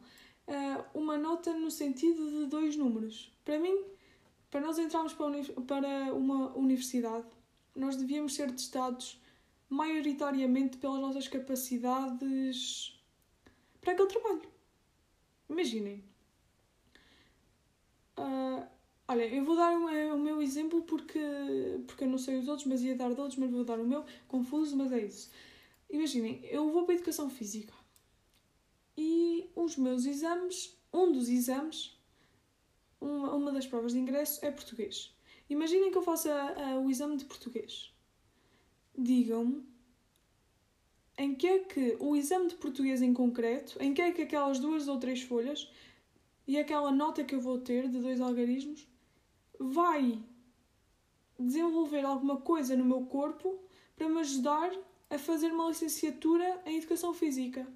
Uh, 0.48 1.00
uma 1.00 1.17
nota 1.17 1.53
no 1.53 1.69
sentido 1.69 2.27
de 2.29 2.46
dois 2.48 2.75
números. 2.75 3.31
Para 3.46 3.60
mim, 3.60 3.84
para 4.50 4.62
nós 4.62 4.79
entrarmos 4.79 5.13
para, 5.13 5.31
para 5.67 6.13
uma 6.13 6.55
universidade, 6.58 7.27
nós 7.75 7.96
devíamos 7.96 8.34
ser 8.34 8.51
testados 8.51 9.22
maioritariamente 9.69 10.77
pelas 10.77 11.00
nossas 11.00 11.27
capacidades 11.27 13.00
para 13.79 13.93
aquele 13.93 14.08
trabalho. 14.08 14.50
Imaginem. 15.48 16.03
Uh, 18.17 18.67
olha, 19.10 19.25
eu 19.25 19.44
vou 19.44 19.56
dar 19.56 19.75
o 19.75 20.20
meu 20.20 20.39
exemplo 20.39 20.84
porque, 20.84 21.20
porque 21.88 22.04
eu 22.04 22.08
não 22.08 22.20
sei 22.20 22.38
os 22.38 22.48
outros, 22.48 22.68
mas 22.68 22.84
ia 22.84 22.96
dar 22.96 23.12
de 23.12 23.20
outros, 23.20 23.39
mas 23.39 23.50
vou 23.50 23.63
dar 23.63 23.80
o 23.80 23.86
meu. 23.86 24.06
Confuso, 24.28 24.78
mas 24.78 24.92
é 24.92 25.04
isso. 25.04 25.32
Imaginem, 25.89 26.39
eu 26.46 26.72
vou 26.72 26.84
para 26.84 26.94
a 26.94 26.96
educação 26.98 27.28
física 27.28 27.74
e 28.96 29.50
os 29.56 29.75
meus 29.78 30.06
exames, 30.06 30.78
um 30.94 31.12
dos 31.12 31.28
exames, 31.28 31.98
uma, 33.01 33.34
uma 33.34 33.51
das 33.51 33.66
provas 33.66 33.94
de 33.94 34.00
ingresso 34.00 34.46
é 34.46 34.51
português. 34.51 35.12
Imaginem 35.50 35.89
que 35.89 35.98
eu 35.98 36.04
faça 36.04 36.32
o 36.80 36.91
exame 36.91 37.17
de 37.17 37.26
português. 37.26 37.91
Digam-me 38.95 39.67
em 41.17 41.34
que 41.34 41.48
é 41.48 41.60
que 41.60 41.98
o 42.00 42.15
exame 42.15 42.48
de 42.48 42.56
português 42.56 43.02
em 43.02 43.13
concreto, 43.13 43.82
em 43.82 43.91
que 43.91 44.02
é 44.02 44.12
que 44.12 44.22
aquelas 44.22 44.60
duas 44.60 44.88
ou 44.88 45.00
três 45.00 45.24
folhas 45.24 45.72
e 46.48 46.60
aquela 46.60 46.91
nota 46.91 47.24
que 47.24 47.34
eu 47.34 47.41
vou 47.41 47.58
ter 47.58 47.89
de 47.89 48.00
dois 48.00 48.22
algarismos 48.22 48.88
vai 49.60 50.24
desenvolver 51.38 52.06
alguma 52.06 52.38
coisa 52.38 52.76
no 52.76 52.86
meu 52.86 53.02
corpo 53.06 53.60
para 53.95 54.10
me 54.10 54.19
ajudar 54.22 54.72
a 55.10 55.17
fazer 55.17 55.52
uma 55.52 55.67
licenciatura 55.67 56.62
em 56.65 56.78
Educação 56.78 57.13
Física. 57.13 57.67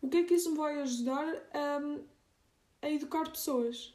O 0.00 0.08
que 0.08 0.18
é 0.18 0.22
que 0.24 0.34
isso 0.34 0.50
me 0.50 0.56
vai 0.56 0.80
ajudar 0.80 1.26
a, 1.52 2.86
a 2.86 2.90
educar 2.90 3.30
pessoas? 3.30 3.94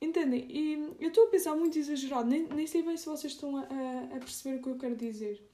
Entendem? 0.00 0.46
E 0.48 0.96
eu 1.00 1.08
estou 1.08 1.26
a 1.26 1.30
pensar 1.30 1.56
muito 1.56 1.78
exagerado, 1.78 2.28
nem, 2.28 2.46
nem 2.46 2.66
sei 2.66 2.82
bem 2.82 2.96
se 2.96 3.06
vocês 3.06 3.32
estão 3.32 3.56
a, 3.56 3.62
a 4.14 4.18
perceber 4.18 4.58
o 4.58 4.62
que 4.62 4.68
eu 4.68 4.78
quero 4.78 4.96
dizer 4.96 5.48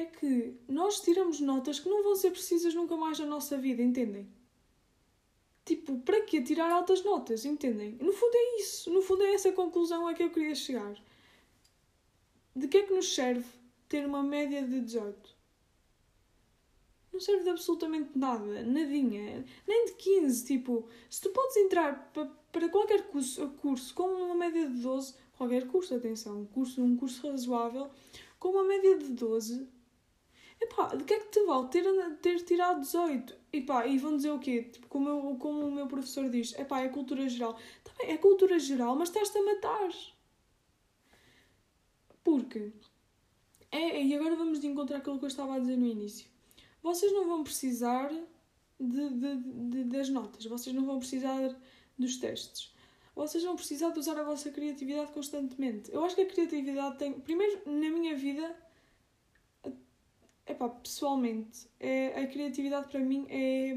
é 0.00 0.04
que 0.06 0.54
nós 0.68 1.00
tiramos 1.00 1.40
notas 1.40 1.78
que 1.78 1.88
não 1.88 2.02
vão 2.02 2.16
ser 2.16 2.30
precisas 2.30 2.74
nunca 2.74 2.96
mais 2.96 3.18
na 3.18 3.26
nossa 3.26 3.56
vida, 3.56 3.82
entendem? 3.82 4.28
Tipo, 5.70 6.00
para 6.00 6.20
que 6.22 6.42
tirar 6.42 6.68
altas 6.68 7.04
notas, 7.04 7.44
entendem? 7.44 7.92
No 8.00 8.12
fundo 8.12 8.34
é 8.34 8.60
isso, 8.60 8.90
no 8.90 9.00
fundo 9.00 9.22
é 9.22 9.34
essa 9.34 9.52
conclusão 9.52 10.04
a 10.08 10.14
que 10.14 10.24
eu 10.24 10.30
queria 10.30 10.52
chegar. 10.52 11.00
De 12.56 12.66
que 12.66 12.78
é 12.78 12.82
que 12.82 12.92
nos 12.92 13.14
serve 13.14 13.46
ter 13.88 14.04
uma 14.04 14.20
média 14.20 14.64
de 14.66 14.80
18? 14.80 15.36
Não 17.12 17.20
serve 17.20 17.44
de 17.44 17.50
absolutamente 17.50 18.18
nada, 18.18 18.64
nadinha, 18.64 19.44
nem 19.64 19.84
de 19.86 19.92
15. 19.92 20.44
Tipo, 20.44 20.88
se 21.08 21.20
tu 21.20 21.30
podes 21.30 21.56
entrar 21.58 22.12
para 22.50 22.68
qualquer 22.68 23.06
curso, 23.06 23.48
curso 23.62 23.94
com 23.94 24.08
uma 24.08 24.34
média 24.34 24.68
de 24.68 24.82
12, 24.82 25.14
qualquer 25.38 25.68
curso, 25.68 25.94
atenção, 25.94 26.40
um 26.40 26.46
curso, 26.46 26.82
um 26.82 26.96
curso 26.96 27.30
razoável, 27.30 27.88
com 28.40 28.48
uma 28.48 28.64
média 28.64 28.98
de 28.98 29.12
12, 29.12 29.68
Epá, 30.60 30.96
de 30.96 31.04
que 31.04 31.14
é 31.14 31.20
que 31.20 31.28
te 31.28 31.44
vale 31.44 31.68
ter, 31.68 31.84
ter 32.16 32.40
tirado 32.42 32.80
18? 32.80 33.39
E 33.52 33.60
pá, 33.60 33.86
e 33.86 33.98
vão 33.98 34.16
dizer 34.16 34.30
o 34.30 34.38
quê? 34.38 34.62
Tipo, 34.62 34.86
como, 34.86 35.08
eu, 35.08 35.36
como 35.36 35.66
o 35.66 35.72
meu 35.72 35.86
professor 35.86 36.28
diz, 36.28 36.56
epá, 36.58 36.80
é 36.82 36.88
cultura 36.88 37.28
geral. 37.28 37.58
Também 37.82 38.14
é 38.14 38.16
cultura 38.16 38.58
geral, 38.58 38.94
mas 38.94 39.08
estás-te 39.08 39.36
a 39.38 39.44
matar. 39.44 39.90
Porque, 42.22 42.72
é, 43.72 44.02
e 44.02 44.14
agora 44.14 44.36
vamos 44.36 44.60
de 44.60 44.66
encontrar 44.66 44.98
aquilo 44.98 45.18
que 45.18 45.24
eu 45.24 45.28
estava 45.28 45.56
a 45.56 45.58
dizer 45.58 45.76
no 45.76 45.86
início. 45.86 46.28
Vocês 46.82 47.12
não 47.12 47.26
vão 47.26 47.42
precisar 47.42 48.08
de, 48.78 49.08
de, 49.10 49.36
de, 49.36 49.84
das 49.84 50.08
notas, 50.08 50.44
vocês 50.46 50.74
não 50.74 50.84
vão 50.84 50.98
precisar 50.98 51.54
dos 51.98 52.16
testes. 52.16 52.72
Vocês 53.14 53.42
vão 53.42 53.56
precisar 53.56 53.90
de 53.90 53.98
usar 53.98 54.16
a 54.18 54.22
vossa 54.22 54.50
criatividade 54.50 55.12
constantemente. 55.12 55.92
Eu 55.92 56.04
acho 56.04 56.14
que 56.14 56.22
a 56.22 56.26
criatividade 56.26 56.96
tem. 56.96 57.12
Primeiro, 57.20 57.60
na 57.66 57.90
minha 57.90 58.16
vida, 58.16 58.56
Epá, 60.46 60.68
pessoalmente, 60.68 61.68
é, 61.78 62.20
a 62.20 62.26
criatividade 62.26 62.88
para 62.88 63.00
mim 63.00 63.26
é, 63.28 63.74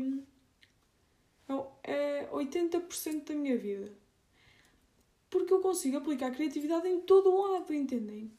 é 1.84 2.30
80% 2.32 3.26
da 3.26 3.36
minha 3.36 3.58
vida. 3.58 3.92
Porque 5.30 5.54
eu 5.54 5.62
consigo 5.62 5.98
aplicar 5.98 6.28
a 6.28 6.32
criatividade 6.32 6.88
em 6.88 7.02
todo 7.02 7.32
o 7.32 7.54
lado, 7.54 7.74
entendem? 7.74 8.32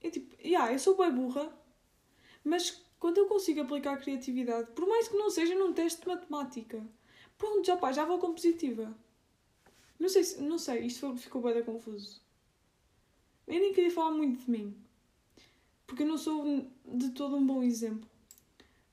É 0.00 0.10
tipo, 0.10 0.34
yeah, 0.40 0.72
eu 0.72 0.78
sou 0.78 0.96
bem 0.96 1.12
burra, 1.12 1.52
mas 2.44 2.82
quando 2.98 3.18
eu 3.18 3.26
consigo 3.26 3.60
aplicar 3.60 3.94
a 3.94 3.96
criatividade, 3.96 4.70
por 4.72 4.86
mais 4.86 5.08
que 5.08 5.16
não 5.16 5.30
seja 5.30 5.54
num 5.54 5.72
teste 5.72 6.02
de 6.02 6.08
matemática, 6.08 6.84
pronto, 7.36 7.66
já 7.66 7.76
pá, 7.76 7.92
já 7.92 8.04
vou 8.04 8.18
com 8.18 8.32
positiva. 8.32 8.96
Não 9.98 10.08
sei, 10.08 10.24
não 10.38 10.58
sei, 10.58 10.86
isto 10.86 11.16
ficou 11.16 11.42
bem 11.42 11.62
confuso. 11.62 12.20
Eu 13.46 13.60
nem 13.60 13.72
queria 13.72 13.90
falar 13.90 14.12
muito 14.12 14.44
de 14.44 14.50
mim 14.50 14.89
porque 15.90 16.04
eu 16.04 16.06
não 16.06 16.16
sou 16.16 16.44
de 16.84 17.10
todo 17.10 17.34
um 17.34 17.44
bom 17.44 17.64
exemplo. 17.64 18.08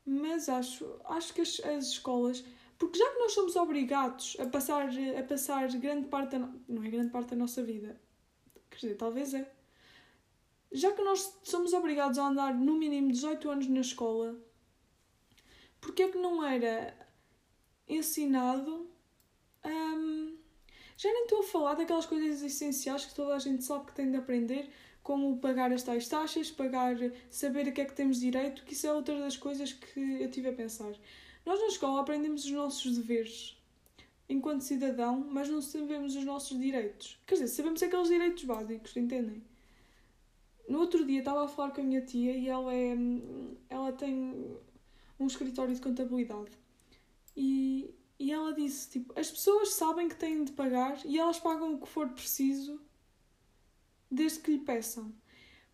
Mas 0.03 0.49
acho, 0.49 0.83
acho 1.05 1.31
que 1.31 1.41
as, 1.41 1.59
as 1.59 1.89
escolas, 1.89 2.43
porque 2.75 2.97
já 2.97 3.07
que 3.11 3.19
nós 3.19 3.33
somos 3.33 3.55
obrigados 3.55 4.35
a 4.39 4.47
passar, 4.47 4.89
a 4.89 5.23
passar 5.23 5.67
grande 5.77 6.07
parte 6.07 6.39
da, 6.39 6.49
não 6.67 6.83
é 6.83 6.89
grande 6.89 7.11
parte 7.11 7.29
da 7.29 7.35
nossa 7.35 7.61
vida, 7.61 8.01
quer 8.71 8.77
dizer, 8.77 8.95
talvez 8.95 9.35
é. 9.35 9.47
Já 10.71 10.91
que 10.91 11.03
nós 11.03 11.37
somos 11.43 11.71
obrigados 11.71 12.17
a 12.17 12.29
andar 12.29 12.55
no 12.55 12.73
mínimo 12.73 13.11
18 13.11 13.47
anos 13.47 13.67
na 13.67 13.81
escola, 13.81 14.35
porque 15.79 16.01
é 16.01 16.09
que 16.09 16.17
não 16.17 16.43
era 16.43 16.97
ensinado 17.87 18.89
hum, 19.63 20.35
já 20.97 21.13
nem 21.13 21.25
estou 21.25 21.41
a 21.41 21.43
falar 21.43 21.75
daquelas 21.75 22.07
coisas 22.07 22.41
essenciais 22.41 23.05
que 23.05 23.13
toda 23.13 23.35
a 23.35 23.39
gente 23.39 23.63
sabe 23.63 23.85
que 23.85 23.93
tem 23.93 24.09
de 24.09 24.17
aprender, 24.17 24.67
como 25.07 25.37
pagar 25.37 25.71
as 25.71 25.83
tais 25.83 26.05
taxas, 26.05 26.51
pagar, 26.51 26.97
saber 27.29 27.69
a 27.69 27.71
que 27.71 27.79
é 27.79 27.85
que 27.85 27.95
temos 27.95 28.19
direito, 28.19 28.65
que 28.65 28.73
isso 28.73 28.85
é 28.85 28.91
outra 28.91 29.17
das 29.17 29.37
coisas 29.37 29.71
que 29.71 30.21
eu 30.21 30.29
tive 30.29 30.49
a 30.49 30.53
pensar. 30.53 30.93
Nós 31.45 31.61
na 31.61 31.67
escola 31.67 32.01
aprendemos 32.01 32.43
os 32.43 32.51
nossos 32.51 32.97
deveres 32.97 33.57
enquanto 34.27 34.65
cidadão, 34.65 35.25
mas 35.31 35.47
não 35.47 35.61
sabemos 35.61 36.13
os 36.13 36.25
nossos 36.25 36.59
direitos. 36.59 37.17
Quer 37.25 37.35
dizer, 37.35 37.47
sabemos 37.47 37.81
aqueles 37.81 38.09
direitos 38.09 38.43
básicos, 38.43 38.97
entendem? 38.97 39.41
No 40.67 40.79
outro 40.79 41.05
dia 41.05 41.19
estava 41.19 41.45
a 41.45 41.47
falar 41.47 41.71
com 41.71 41.79
a 41.79 41.85
minha 41.85 42.01
tia 42.01 42.35
e 42.35 42.49
ela 42.49 42.75
é 42.75 42.93
ela 43.69 43.93
tem 43.93 44.57
um 45.17 45.25
escritório 45.25 45.73
de 45.73 45.79
contabilidade. 45.79 46.51
E, 47.33 47.95
e 48.19 48.29
ela 48.29 48.51
disse, 48.51 48.89
tipo, 48.89 49.17
as 49.17 49.31
pessoas 49.31 49.69
sabem 49.69 50.09
que 50.09 50.17
têm 50.17 50.43
de 50.43 50.51
pagar 50.51 50.99
e 51.05 51.17
elas 51.17 51.39
pagam 51.39 51.75
o 51.75 51.79
que 51.79 51.87
for 51.87 52.09
preciso 52.09 52.77
desde 54.09 54.39
que 54.39 54.51
lhe 54.51 54.59
peçam. 54.59 55.13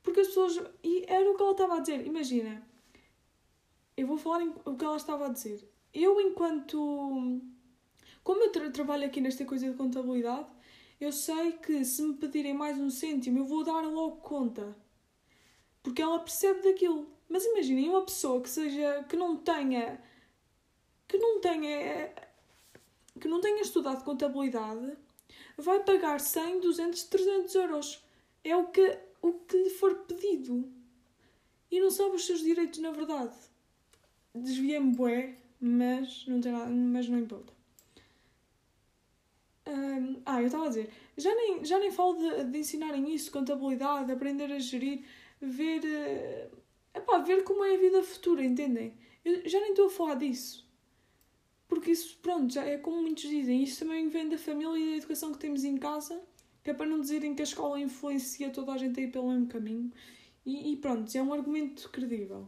Porque 0.01 0.19
as 0.19 0.27
pessoas. 0.27 0.61
E 0.83 1.05
era 1.07 1.29
o 1.29 1.35
que 1.35 1.41
ela 1.41 1.51
estava 1.51 1.77
a 1.77 1.79
dizer. 1.79 2.05
Imagina, 2.05 2.65
eu 3.95 4.07
vou 4.07 4.17
falar 4.17 4.43
o 4.65 4.75
que 4.75 4.85
ela 4.85 4.97
estava 4.97 5.27
a 5.27 5.29
dizer. 5.29 5.67
eu 5.93 6.19
enquanto. 6.19 7.41
Como 8.23 8.41
eu 8.43 8.51
tra 8.51 8.69
trabalho 8.71 9.05
aqui 9.05 9.19
nesta 9.19 9.43
coisa 9.45 9.69
de 9.69 9.75
contabilidade, 9.75 10.47
eu 10.99 11.11
sei 11.11 11.53
que 11.53 11.83
se 11.83 12.01
me 12.01 12.13
pedirem 12.15 12.53
mais 12.53 12.77
um 12.79 12.89
cêntimo, 12.89 13.39
eu 13.39 13.45
vou 13.45 13.63
dar 13.63 13.81
logo 13.81 14.17
conta. 14.17 14.75
Porque 15.81 16.01
ela 16.01 16.19
percebe 16.19 16.61
daquilo. 16.61 17.07
Mas 17.29 17.45
imaginem 17.45 17.89
uma 17.89 18.03
pessoa 18.03 18.41
que 18.41 18.49
seja. 18.49 19.03
que 19.09 19.15
não 19.15 19.37
tenha. 19.37 20.01
que 21.07 21.17
não 21.17 21.39
tenha. 21.39 22.13
que 23.19 23.27
não 23.27 23.41
tenha 23.41 23.61
estudado 23.61 24.03
contabilidade, 24.03 24.97
vai 25.57 25.83
pagar 25.83 26.19
100, 26.19 26.61
200, 26.61 27.03
300 27.03 27.55
euros. 27.55 28.03
É 28.43 28.55
o 28.55 28.67
que, 28.67 28.97
o 29.21 29.33
que 29.33 29.57
lhe 29.57 29.69
for 29.69 29.95
pedido. 30.05 30.71
E 31.71 31.79
não 31.79 31.89
sabe 31.89 32.15
os 32.15 32.25
seus 32.25 32.41
direitos 32.41 32.79
na 32.79 32.91
verdade. 32.91 33.35
Desviei-me 34.35 34.95
bué, 34.95 35.37
mas 35.59 36.25
não, 36.27 36.41
tem 36.41 36.51
nada, 36.51 36.69
mas 36.69 37.07
não 37.07 37.19
importa. 37.19 37.53
Ah, 40.25 40.41
eu 40.41 40.47
estava 40.47 40.65
a 40.65 40.67
dizer, 40.69 40.89
já 41.17 41.33
nem, 41.35 41.63
já 41.63 41.79
nem 41.79 41.91
falo 41.91 42.15
de, 42.15 42.45
de 42.45 42.57
ensinarem 42.57 43.13
isso, 43.13 43.31
contabilidade, 43.31 44.11
aprender 44.11 44.51
a 44.51 44.59
gerir, 44.59 45.03
ver, 45.41 45.81
uh, 45.83 46.57
epá, 46.97 47.19
ver 47.19 47.43
como 47.43 47.63
é 47.63 47.75
a 47.75 47.77
vida 47.77 48.03
futura, 48.03 48.43
entendem? 48.43 48.93
Eu 49.23 49.47
já 49.47 49.59
nem 49.59 49.71
estou 49.71 49.87
a 49.87 49.89
falar 49.89 50.15
disso. 50.15 50.67
Porque 51.67 51.91
isso, 51.91 52.17
pronto, 52.21 52.53
já 52.53 52.63
é 52.65 52.77
como 52.77 53.01
muitos 53.01 53.23
dizem, 53.23 53.63
isso 53.63 53.79
também 53.79 54.07
vem 54.09 54.29
da 54.29 54.37
família 54.37 54.77
e 54.77 54.91
da 54.91 54.97
educação 54.97 55.31
que 55.31 55.39
temos 55.39 55.63
em 55.63 55.77
casa, 55.77 56.21
que 56.63 56.71
é 56.71 56.73
para 56.73 56.85
não 56.85 57.01
dizerem 57.01 57.35
que 57.35 57.41
a 57.41 57.43
escola 57.43 57.79
influencia 57.79 58.49
toda 58.49 58.71
a 58.71 58.77
gente 58.77 58.99
a 58.99 59.03
ir 59.03 59.11
pelo 59.11 59.29
mesmo 59.29 59.47
caminho. 59.47 59.91
E, 60.45 60.71
e 60.71 60.77
pronto, 60.77 61.15
é 61.15 61.21
um 61.21 61.33
argumento 61.33 61.89
credível. 61.89 62.47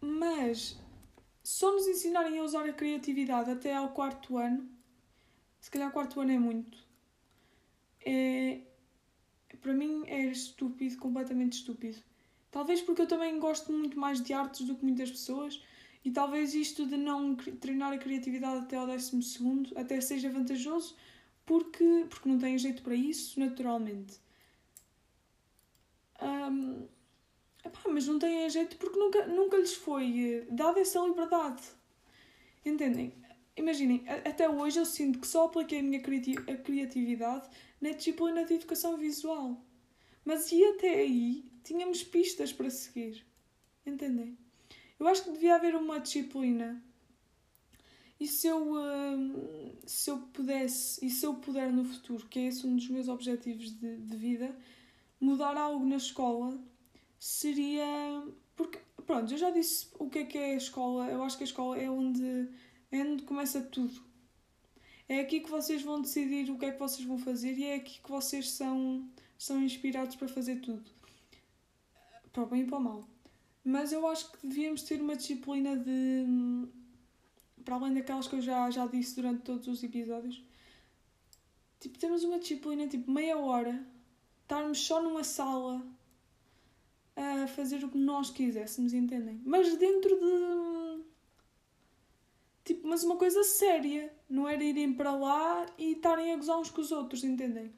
Mas 0.00 0.78
só 1.42 1.72
nos 1.72 1.86
ensinarem 1.86 2.38
a 2.38 2.42
usar 2.42 2.68
a 2.68 2.72
criatividade 2.72 3.50
até 3.50 3.74
ao 3.74 3.90
quarto 3.90 4.38
ano, 4.38 4.68
se 5.60 5.70
calhar 5.70 5.92
quarto 5.92 6.20
ano 6.20 6.32
é 6.32 6.38
muito, 6.38 6.78
é, 8.04 8.60
para 9.60 9.72
mim 9.72 10.02
é 10.06 10.26
estúpido, 10.26 10.96
completamente 10.98 11.54
estúpido. 11.54 11.98
Talvez 12.50 12.80
porque 12.80 13.02
eu 13.02 13.06
também 13.06 13.38
gosto 13.38 13.72
muito 13.72 13.98
mais 13.98 14.22
de 14.22 14.32
artes 14.32 14.66
do 14.66 14.74
que 14.74 14.84
muitas 14.84 15.10
pessoas 15.10 15.62
e 16.04 16.10
talvez 16.10 16.54
isto 16.54 16.86
de 16.86 16.96
não 16.96 17.34
treinar 17.34 17.92
a 17.92 17.98
criatividade 17.98 18.64
até 18.64 18.76
ao 18.76 18.86
décimo 18.86 19.22
segundo 19.22 19.76
até 19.76 20.00
seja 20.00 20.30
vantajoso 20.30 20.94
porque, 21.46 22.06
porque 22.08 22.28
não 22.28 22.38
têm 22.38 22.58
jeito 22.58 22.82
para 22.82 22.94
isso, 22.94 23.38
naturalmente. 23.38 24.18
Um, 26.22 26.86
epá, 27.64 27.80
mas 27.90 28.06
não 28.06 28.18
têm 28.18 28.48
jeito 28.48 28.76
porque 28.76 28.98
nunca, 28.98 29.26
nunca 29.26 29.56
lhes 29.56 29.74
foi 29.74 30.18
eh, 30.18 30.46
dada 30.50 30.80
essa 30.80 31.00
liberdade. 31.00 31.62
Entendem? 32.64 33.14
Imaginem, 33.56 34.04
até 34.08 34.48
hoje 34.48 34.80
eu 34.80 34.86
sinto 34.86 35.20
que 35.20 35.26
só 35.26 35.44
apliquei 35.44 35.78
a 35.78 35.82
minha 35.82 36.00
criati 36.00 36.34
a 36.50 36.56
criatividade 36.56 37.48
na 37.80 37.90
disciplina 37.90 38.44
de 38.44 38.54
educação 38.54 38.96
visual. 38.96 39.62
Mas 40.24 40.50
e 40.50 40.64
até 40.64 40.94
aí 40.94 41.44
tínhamos 41.62 42.02
pistas 42.02 42.52
para 42.52 42.70
seguir. 42.70 43.24
Entendem? 43.86 44.36
Eu 44.98 45.06
acho 45.06 45.24
que 45.24 45.32
devia 45.32 45.56
haver 45.56 45.76
uma 45.76 46.00
disciplina. 46.00 46.82
E 48.24 48.26
se 48.26 48.46
eu, 48.46 48.72
uh, 48.72 49.76
se 49.84 50.10
eu 50.10 50.18
pudesse, 50.32 51.04
e 51.04 51.10
se 51.10 51.26
eu 51.26 51.34
puder 51.34 51.70
no 51.70 51.84
futuro, 51.84 52.26
que 52.26 52.38
é 52.38 52.46
esse 52.46 52.66
um 52.66 52.74
dos 52.74 52.88
meus 52.88 53.06
objetivos 53.06 53.78
de, 53.78 53.98
de 53.98 54.16
vida, 54.16 54.56
mudar 55.20 55.54
algo 55.58 55.84
na 55.84 55.96
escola, 55.96 56.58
seria. 57.18 57.84
Porque, 58.56 58.78
pronto, 59.04 59.30
eu 59.30 59.36
já 59.36 59.50
disse 59.50 59.88
o 59.98 60.08
que 60.08 60.20
é 60.20 60.24
que 60.24 60.38
é 60.38 60.54
a 60.54 60.56
escola. 60.56 61.06
Eu 61.10 61.22
acho 61.22 61.36
que 61.36 61.44
a 61.44 61.46
escola 61.46 61.76
é 61.76 61.90
onde, 61.90 62.48
é 62.90 63.02
onde 63.02 63.24
começa 63.24 63.60
tudo. 63.60 64.02
É 65.06 65.20
aqui 65.20 65.40
que 65.40 65.50
vocês 65.50 65.82
vão 65.82 66.00
decidir 66.00 66.50
o 66.50 66.58
que 66.58 66.64
é 66.64 66.72
que 66.72 66.78
vocês 66.78 67.06
vão 67.06 67.18
fazer 67.18 67.52
e 67.58 67.64
é 67.64 67.74
aqui 67.74 68.00
que 68.02 68.10
vocês 68.10 68.52
são, 68.52 69.06
são 69.36 69.62
inspirados 69.62 70.16
para 70.16 70.28
fazer 70.28 70.62
tudo. 70.62 70.90
Para 72.32 72.42
o 72.42 72.46
bem 72.46 72.62
e 72.62 72.66
para 72.66 72.78
o 72.78 72.82
mal. 72.82 73.06
Mas 73.62 73.92
eu 73.92 74.06
acho 74.06 74.32
que 74.32 74.46
devíamos 74.46 74.82
ter 74.82 74.98
uma 75.02 75.14
disciplina 75.14 75.76
de. 75.76 76.24
Para 77.64 77.76
além 77.76 77.94
daquelas 77.94 78.28
que 78.28 78.36
eu 78.36 78.40
já, 78.40 78.70
já 78.70 78.86
disse 78.86 79.16
durante 79.16 79.42
todos 79.42 79.66
os 79.66 79.82
episódios. 79.82 80.42
Tipo, 81.80 81.98
temos 81.98 82.22
uma 82.24 82.38
disciplina, 82.38 82.86
tipo, 82.86 83.10
meia 83.10 83.38
hora. 83.38 83.84
Estarmos 84.42 84.78
só 84.78 85.02
numa 85.02 85.24
sala 85.24 85.84
a 87.16 87.46
fazer 87.46 87.84
o 87.84 87.88
que 87.88 87.98
nós 87.98 88.30
quiséssemos, 88.30 88.92
entendem? 88.92 89.40
Mas 89.44 89.76
dentro 89.76 90.18
de. 90.18 91.04
Tipo, 92.64 92.88
mas 92.88 93.04
uma 93.04 93.16
coisa 93.16 93.42
séria. 93.44 94.12
Não 94.28 94.48
era 94.48 94.62
irem 94.62 94.92
para 94.92 95.14
lá 95.14 95.66
e 95.78 95.92
estarem 95.92 96.32
a 96.32 96.36
gozar 96.36 96.58
uns 96.58 96.70
com 96.70 96.80
os 96.80 96.92
outros, 96.92 97.24
entendem? 97.24 97.72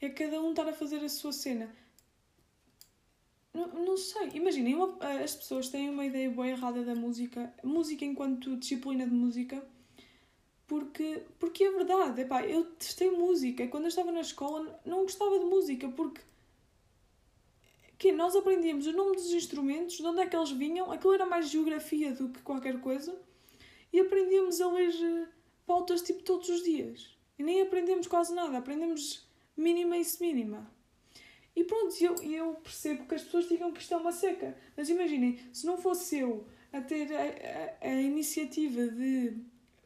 É 0.00 0.08
cada 0.08 0.40
um 0.40 0.50
estar 0.50 0.68
a 0.68 0.72
fazer 0.72 1.04
a 1.04 1.08
sua 1.08 1.32
cena. 1.32 1.74
Não, 3.56 3.68
não 3.68 3.96
sei, 3.96 4.32
imaginem, 4.34 4.74
uma, 4.74 4.98
as 5.24 5.34
pessoas 5.34 5.70
têm 5.70 5.88
uma 5.88 6.04
ideia 6.04 6.28
boa 6.28 6.46
errada 6.46 6.84
da 6.84 6.94
música, 6.94 7.50
música 7.64 8.04
enquanto 8.04 8.54
disciplina 8.58 9.06
de 9.06 9.14
música, 9.14 9.66
porque, 10.66 11.22
porque 11.38 11.64
é 11.64 11.70
verdade, 11.70 12.20
epá, 12.20 12.44
eu 12.44 12.66
testei 12.74 13.10
música, 13.10 13.66
quando 13.68 13.84
eu 13.84 13.88
estava 13.88 14.12
na 14.12 14.20
escola 14.20 14.78
não 14.84 15.04
gostava 15.04 15.38
de 15.38 15.46
música, 15.46 15.88
porque 15.88 16.20
que 17.96 18.12
nós 18.12 18.36
aprendíamos 18.36 18.86
o 18.86 18.92
nome 18.92 19.16
dos 19.16 19.32
instrumentos, 19.32 19.96
de 19.96 20.06
onde 20.06 20.20
é 20.20 20.26
que 20.26 20.36
eles 20.36 20.50
vinham, 20.50 20.92
aquilo 20.92 21.14
era 21.14 21.24
mais 21.24 21.48
geografia 21.48 22.12
do 22.12 22.28
que 22.28 22.42
qualquer 22.42 22.78
coisa, 22.82 23.18
e 23.90 23.98
aprendíamos 23.98 24.60
a 24.60 24.70
ler 24.70 24.92
eh, 25.02 25.28
pautas 25.64 26.02
tipo 26.02 26.22
todos 26.22 26.50
os 26.50 26.62
dias. 26.62 27.16
E 27.38 27.42
nem 27.42 27.62
aprendemos 27.62 28.06
quase 28.06 28.34
nada, 28.34 28.58
aprendemos 28.58 29.26
mínima 29.56 29.96
e 29.96 30.04
mínima. 30.20 30.75
E 31.56 31.64
pronto, 31.64 31.96
eu, 32.04 32.14
eu 32.16 32.54
percebo 32.56 33.06
que 33.06 33.14
as 33.14 33.22
pessoas 33.22 33.48
digam 33.48 33.72
que 33.72 33.80
isto 33.80 33.94
é 33.94 33.96
uma 33.96 34.12
seca. 34.12 34.54
Mas 34.76 34.90
imaginem, 34.90 35.40
se 35.54 35.64
não 35.64 35.78
fosse 35.78 36.18
eu 36.18 36.46
a 36.70 36.82
ter 36.82 37.10
a, 37.14 37.86
a, 37.88 37.92
a 37.92 38.02
iniciativa 38.02 38.86
de 38.88 39.38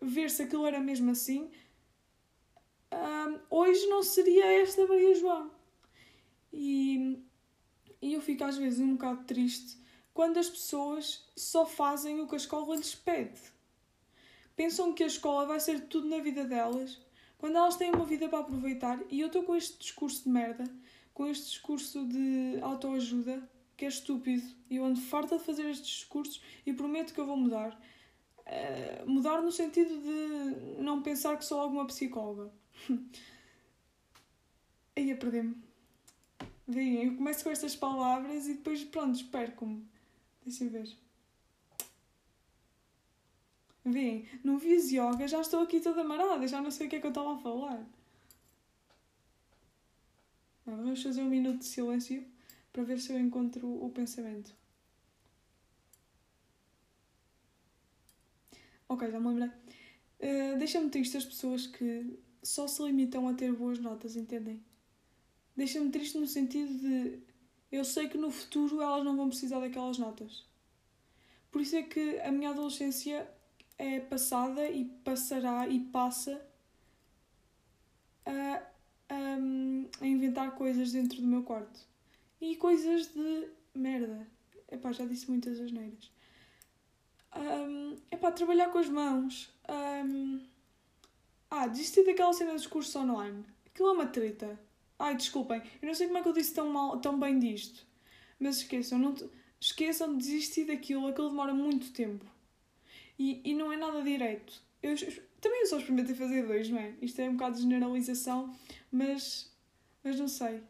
ver 0.02 0.30
se 0.30 0.42
aquilo 0.42 0.66
era 0.66 0.80
mesmo 0.80 1.12
assim, 1.12 1.48
um, 2.92 3.38
hoje 3.48 3.86
não 3.86 4.02
seria 4.02 4.46
esta 4.60 4.84
Maria 4.84 5.14
João. 5.14 5.48
E, 6.52 7.22
e 8.02 8.14
eu 8.14 8.20
fico 8.20 8.42
às 8.42 8.56
vezes 8.56 8.80
um 8.80 8.94
bocado 8.94 9.22
triste 9.24 9.78
quando 10.12 10.38
as 10.38 10.50
pessoas 10.50 11.24
só 11.36 11.64
fazem 11.64 12.20
o 12.20 12.26
que 12.26 12.34
a 12.34 12.38
escola 12.38 12.74
lhes 12.74 12.96
pede. 12.96 13.40
Pensam 14.56 14.92
que 14.92 15.04
a 15.04 15.06
escola 15.06 15.46
vai 15.46 15.60
ser 15.60 15.82
tudo 15.82 16.08
na 16.08 16.18
vida 16.18 16.44
delas, 16.44 17.00
quando 17.38 17.56
elas 17.56 17.76
têm 17.76 17.92
uma 17.92 18.04
vida 18.04 18.28
para 18.28 18.40
aproveitar. 18.40 19.00
E 19.08 19.20
eu 19.20 19.28
estou 19.28 19.44
com 19.44 19.54
este 19.54 19.78
discurso 19.78 20.24
de 20.24 20.30
merda 20.30 20.64
com 21.14 21.26
este 21.26 21.46
discurso 21.46 22.04
de 22.06 22.58
autoajuda 22.62 23.48
que 23.76 23.84
é 23.86 23.88
estúpido 23.88 24.46
e 24.68 24.76
eu 24.76 24.84
ando 24.84 25.00
farta 25.00 25.38
de 25.38 25.44
fazer 25.44 25.64
estes 25.70 25.88
discursos 25.88 26.42
e 26.66 26.72
prometo 26.72 27.14
que 27.14 27.20
eu 27.20 27.24
vou 27.24 27.36
mudar. 27.36 27.80
Uh, 28.40 29.10
mudar 29.10 29.40
no 29.40 29.50
sentido 29.50 29.94
de 30.02 30.82
não 30.82 31.02
pensar 31.02 31.38
que 31.38 31.44
sou 31.44 31.58
alguma 31.58 31.86
psicóloga. 31.86 32.52
Aí 34.94 35.10
a 35.10 35.16
perder-me. 35.16 35.56
Veem, 36.68 37.04
eu 37.04 37.16
começo 37.16 37.42
com 37.42 37.50
estas 37.50 37.74
palavras 37.74 38.46
e 38.46 38.54
depois, 38.54 38.84
pronto, 38.84 39.24
perco-me. 39.26 39.82
Deixem 40.44 40.68
ver. 40.68 40.88
Veem, 43.84 44.28
no 44.44 44.58
Vias 44.58 44.92
Yoga 44.92 45.26
já 45.26 45.40
estou 45.40 45.62
aqui 45.62 45.80
toda 45.80 46.02
amarada, 46.02 46.46
já 46.46 46.60
não 46.60 46.70
sei 46.70 46.86
o 46.86 46.90
que 46.90 46.96
é 46.96 47.00
que 47.00 47.06
eu 47.06 47.10
estava 47.10 47.34
a 47.34 47.38
falar. 47.38 47.82
Vamos 50.76 51.02
fazer 51.02 51.22
um 51.22 51.28
minuto 51.28 51.58
de 51.58 51.66
silêncio 51.66 52.24
para 52.72 52.82
ver 52.82 52.98
se 53.00 53.12
eu 53.12 53.18
encontro 53.18 53.68
o 53.84 53.90
pensamento. 53.90 54.54
Ok, 58.88 59.10
já 59.10 59.20
me 59.20 59.28
lembrei. 59.28 59.48
Uh, 59.48 60.58
Deixa-me 60.58 60.90
triste 60.90 61.16
as 61.16 61.24
pessoas 61.24 61.66
que 61.66 62.18
só 62.42 62.66
se 62.66 62.82
limitam 62.82 63.28
a 63.28 63.34
ter 63.34 63.52
boas 63.52 63.78
notas, 63.78 64.16
entendem? 64.16 64.62
Deixa-me 65.56 65.90
triste 65.90 66.18
no 66.18 66.26
sentido 66.26 66.78
de 66.78 67.20
eu 67.70 67.84
sei 67.84 68.08
que 68.08 68.18
no 68.18 68.30
futuro 68.30 68.80
elas 68.80 69.04
não 69.04 69.16
vão 69.16 69.28
precisar 69.28 69.60
daquelas 69.60 69.98
notas. 69.98 70.44
Por 71.50 71.60
isso 71.60 71.76
é 71.76 71.82
que 71.82 72.18
a 72.20 72.32
minha 72.32 72.50
adolescência 72.50 73.28
é 73.78 74.00
passada 74.00 74.68
e 74.68 74.84
passará 74.84 75.68
e 75.68 75.80
passa 75.80 76.44
a 78.26 78.62
a 80.00 80.06
inventar 80.06 80.52
coisas 80.52 80.92
dentro 80.92 81.20
do 81.20 81.26
meu 81.26 81.42
quarto. 81.42 81.80
E 82.40 82.56
coisas 82.56 83.12
de 83.12 83.48
merda. 83.74 84.26
Epá, 84.70 84.92
já 84.92 85.04
disse 85.04 85.28
muitas 85.28 85.60
asneiras. 85.60 86.10
Um, 87.36 87.96
epá, 88.10 88.32
trabalhar 88.32 88.70
com 88.70 88.78
as 88.78 88.88
mãos. 88.88 89.52
Um, 89.68 90.40
ah, 91.50 91.66
desistir 91.66 92.04
daquela 92.04 92.32
cena 92.32 92.52
dos 92.54 92.66
cursos 92.66 92.94
online. 92.96 93.44
Aquilo 93.66 93.88
é 93.88 93.92
uma 93.92 94.06
treta. 94.06 94.58
Ai, 94.98 95.16
desculpem. 95.16 95.62
Eu 95.80 95.88
não 95.88 95.94
sei 95.94 96.06
como 96.06 96.18
é 96.18 96.22
que 96.22 96.28
eu 96.28 96.32
disse 96.32 96.54
tão, 96.54 96.68
mal, 96.70 96.98
tão 97.00 97.18
bem 97.18 97.38
disto. 97.38 97.84
Mas 98.38 98.58
esqueçam, 98.58 98.98
não, 98.98 99.14
esqueçam 99.60 100.16
de 100.16 100.24
desistir 100.24 100.64
daquilo. 100.64 101.06
Aquilo 101.06 101.30
demora 101.30 101.52
muito 101.52 101.92
tempo. 101.92 102.24
E, 103.18 103.40
e 103.44 103.54
não 103.54 103.72
é 103.72 103.76
nada 103.76 104.02
direito. 104.02 104.62
Eu, 104.82 104.96
também 105.40 105.60
eu 105.60 105.66
só 105.66 105.78
experimentei 105.78 106.14
fazer 106.14 106.46
dois, 106.46 106.68
não 106.68 106.78
é? 106.78 106.94
Isto 107.02 107.20
é 107.20 107.28
um 107.28 107.32
bocado 107.32 107.56
de 107.56 107.62
generalização, 107.62 108.54
mas, 108.90 109.49
mas 110.02 110.18
não 110.18 110.28
sei. 110.28 110.62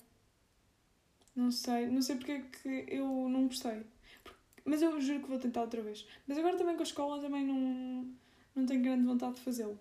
Não 1.34 1.50
sei. 1.50 1.86
Não 1.86 2.02
sei 2.02 2.16
porque 2.16 2.32
é 2.32 2.40
que 2.40 2.84
eu 2.88 3.06
não 3.28 3.46
gostei. 3.46 3.82
Mas 4.64 4.82
eu 4.82 5.00
juro 5.00 5.20
que 5.20 5.28
vou 5.28 5.38
tentar 5.38 5.62
outra 5.62 5.82
vez. 5.82 6.06
Mas 6.26 6.38
agora 6.38 6.56
também 6.56 6.74
com 6.74 6.82
a 6.82 6.84
escola 6.84 7.20
também 7.20 7.44
não, 7.44 8.08
não 8.54 8.66
tenho 8.66 8.82
grande 8.82 9.06
vontade 9.06 9.34
de 9.34 9.40
fazê-lo. 9.40 9.78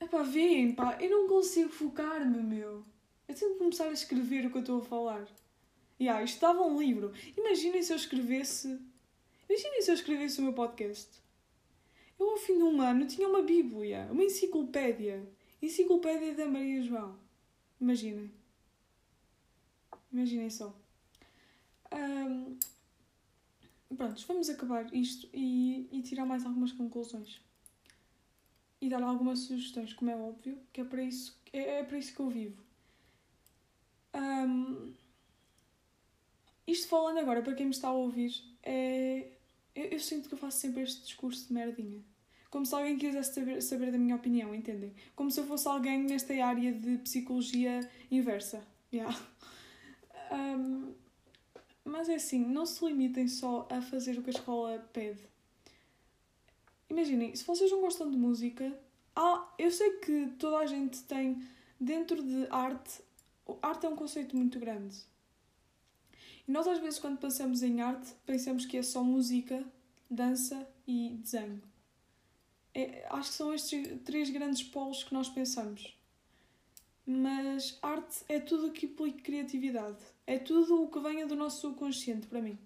Epá, 0.00 0.22
veem, 0.22 0.72
pá, 0.74 0.96
eu 1.00 1.10
não 1.10 1.28
consigo 1.28 1.68
focar-me, 1.70 2.42
meu. 2.42 2.84
Eu 3.26 3.34
tenho 3.34 3.52
que 3.52 3.58
começar 3.58 3.88
a 3.88 3.92
escrever 3.92 4.46
o 4.46 4.50
que 4.50 4.56
eu 4.56 4.60
estou 4.60 4.80
a 4.80 4.84
falar. 4.84 5.28
E 5.98 6.04
yeah, 6.04 6.22
isto 6.22 6.40
dava 6.40 6.62
um 6.62 6.78
livro. 6.80 7.12
Imaginem 7.36 7.82
se 7.82 7.92
eu 7.92 7.96
escrevesse. 7.96 8.78
Imaginem 9.48 9.82
se 9.82 9.90
eu 9.90 9.94
escrevesse 9.94 10.38
o 10.38 10.44
meu 10.44 10.52
podcast. 10.52 11.10
Eu, 12.18 12.30
ao 12.30 12.36
fim 12.36 12.56
de 12.56 12.64
um 12.64 12.80
ano, 12.80 13.06
tinha 13.06 13.28
uma 13.28 13.42
Bíblia, 13.42 14.08
uma 14.10 14.24
enciclopédia. 14.24 15.26
Enciclopédia 15.60 16.34
da 16.34 16.46
Maria 16.46 16.82
João. 16.82 17.18
Imaginem. 17.80 18.30
Imaginem 20.12 20.50
só. 20.50 20.74
Um, 21.92 22.58
pronto, 23.96 24.24
vamos 24.26 24.48
acabar 24.48 24.92
isto 24.94 25.28
e, 25.32 25.88
e 25.90 26.02
tirar 26.02 26.24
mais 26.24 26.44
algumas 26.44 26.72
conclusões. 26.72 27.40
E 28.80 28.88
dar 28.88 29.02
algumas 29.02 29.40
sugestões, 29.40 29.92
como 29.92 30.10
é 30.10 30.16
óbvio, 30.16 30.58
que 30.72 30.80
é 30.80 30.84
para 30.84 31.02
isso, 31.02 31.36
é, 31.52 31.80
é 31.80 31.84
para 31.84 31.98
isso 31.98 32.14
que 32.14 32.20
eu 32.20 32.28
vivo. 32.28 32.62
Um, 34.14 34.94
isto 36.66 36.86
falando 36.88 37.18
agora, 37.18 37.42
para 37.42 37.54
quem 37.54 37.66
me 37.66 37.72
está 37.72 37.88
a 37.88 37.92
ouvir, 37.92 38.42
é. 38.62 39.32
Eu, 39.74 39.84
eu, 39.86 40.00
sinto 40.00 40.28
que 40.28 40.34
eu 40.34 40.38
faço 40.38 40.58
sempre 40.58 40.82
este 40.82 41.02
discurso 41.02 41.46
de 41.46 41.52
merdinha. 41.52 42.02
Como 42.50 42.64
se 42.64 42.74
alguém 42.74 42.96
quisesse 42.96 43.34
saber, 43.34 43.62
saber 43.62 43.92
da 43.92 43.98
minha 43.98 44.16
opinião, 44.16 44.54
entendem? 44.54 44.94
Como 45.14 45.30
se 45.30 45.40
eu 45.40 45.46
fosse 45.46 45.68
alguém 45.68 46.02
nesta 46.02 46.32
área 46.44 46.72
de 46.72 46.98
psicologia 46.98 47.80
inversa. 48.10 48.66
Yeah. 48.92 49.14
Um, 50.32 50.94
mas 51.84 52.08
é 52.08 52.14
assim, 52.14 52.44
não 52.44 52.66
se 52.66 52.84
limitem 52.84 53.28
só 53.28 53.66
a 53.70 53.80
fazer 53.80 54.18
o 54.18 54.22
que 54.22 54.30
a 54.30 54.32
escola 54.32 54.78
pede. 54.92 55.20
Imaginem, 56.90 57.34
se 57.34 57.44
vocês 57.44 57.70
não 57.70 57.80
gostam 57.80 58.10
de 58.10 58.16
música, 58.16 58.78
ah, 59.14 59.46
eu 59.58 59.70
sei 59.70 59.98
que 59.98 60.28
toda 60.38 60.58
a 60.58 60.66
gente 60.66 61.02
tem 61.02 61.42
dentro 61.78 62.22
de 62.22 62.46
arte. 62.50 63.02
Arte 63.60 63.86
é 63.86 63.88
um 63.88 63.96
conceito 63.96 64.36
muito 64.36 64.58
grande. 64.58 64.96
E 66.46 66.52
nós, 66.52 66.66
às 66.66 66.78
vezes, 66.78 66.98
quando 66.98 67.18
pensamos 67.18 67.62
em 67.62 67.80
arte, 67.80 68.14
pensamos 68.24 68.64
que 68.64 68.78
é 68.78 68.82
só 68.82 69.02
música, 69.02 69.62
dança 70.10 70.66
e 70.86 71.10
desenho. 71.22 71.62
É, 72.78 73.04
acho 73.10 73.30
que 73.30 73.36
são 73.36 73.52
estes 73.52 74.00
três 74.04 74.30
grandes 74.30 74.62
polos 74.62 75.02
que 75.02 75.12
nós 75.12 75.28
pensamos. 75.28 75.98
Mas 77.04 77.76
arte 77.82 78.24
é 78.28 78.38
tudo 78.38 78.68
o 78.68 78.70
que 78.70 78.86
implica 78.86 79.20
criatividade. 79.20 79.98
É 80.24 80.38
tudo 80.38 80.84
o 80.84 80.88
que 80.88 81.00
venha 81.00 81.26
do 81.26 81.34
nosso 81.34 81.60
subconsciente 81.62 82.28
para 82.28 82.40
mim. 82.40 82.56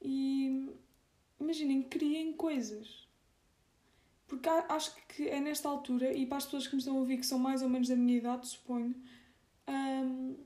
E 0.00 0.66
imaginem, 1.38 1.82
criem 1.82 2.32
coisas. 2.32 3.06
Porque 4.26 4.48
acho 4.48 4.96
que 5.08 5.28
é 5.28 5.40
nesta 5.40 5.68
altura, 5.68 6.10
e 6.16 6.24
para 6.24 6.38
as 6.38 6.46
pessoas 6.46 6.66
que 6.66 6.74
me 6.74 6.78
estão 6.78 6.96
a 6.96 7.00
ouvir 7.00 7.18
que 7.18 7.26
são 7.26 7.38
mais 7.38 7.60
ou 7.60 7.68
menos 7.68 7.88
da 7.88 7.96
minha 7.96 8.16
idade, 8.16 8.48
suponho, 8.48 8.94
hum, 9.68 10.36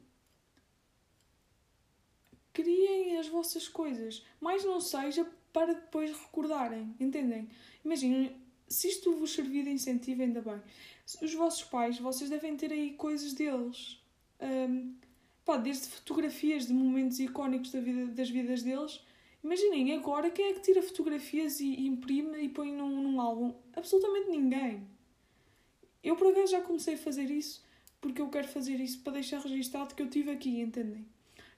criem 2.52 3.16
as 3.16 3.28
vossas 3.28 3.68
coisas. 3.68 4.26
Mais 4.40 4.64
não 4.64 4.80
seja 4.80 5.24
para 5.52 5.72
depois 5.72 6.10
recordarem, 6.10 6.96
entendem? 6.98 7.48
Imaginem, 7.84 8.45
se 8.68 8.88
isto 8.88 9.12
vos 9.14 9.32
servir 9.32 9.64
de 9.64 9.70
incentivo, 9.70 10.22
ainda 10.22 10.40
bem. 10.40 10.60
Os 11.22 11.34
vossos 11.34 11.62
pais, 11.64 11.98
vocês 11.98 12.30
devem 12.30 12.56
ter 12.56 12.72
aí 12.72 12.94
coisas 12.94 13.32
deles. 13.32 14.00
Um, 14.40 14.94
pá, 15.44 15.56
desde 15.56 15.88
fotografias 15.88 16.66
de 16.66 16.72
momentos 16.72 17.20
icónicos 17.20 17.70
da 17.70 17.80
vida, 17.80 18.06
das 18.06 18.28
vidas 18.28 18.62
deles. 18.62 19.00
Imaginem, 19.42 19.92
agora 19.94 20.30
quem 20.30 20.46
é 20.46 20.52
que 20.54 20.60
tira 20.60 20.82
fotografias 20.82 21.60
e, 21.60 21.66
e 21.66 21.86
imprime 21.86 22.38
e 22.38 22.48
põe 22.48 22.72
num, 22.72 23.00
num 23.00 23.20
álbum? 23.20 23.54
Absolutamente 23.74 24.28
ninguém. 24.28 24.86
Eu, 26.02 26.16
por 26.16 26.28
acaso, 26.28 26.52
já 26.52 26.60
comecei 26.60 26.94
a 26.94 26.98
fazer 26.98 27.30
isso 27.30 27.64
porque 28.00 28.20
eu 28.20 28.28
quero 28.28 28.46
fazer 28.48 28.78
isso 28.80 29.00
para 29.00 29.14
deixar 29.14 29.40
registado 29.40 29.94
que 29.94 30.02
eu 30.02 30.08
tive 30.08 30.30
aqui, 30.30 30.60
entendem? 30.60 31.06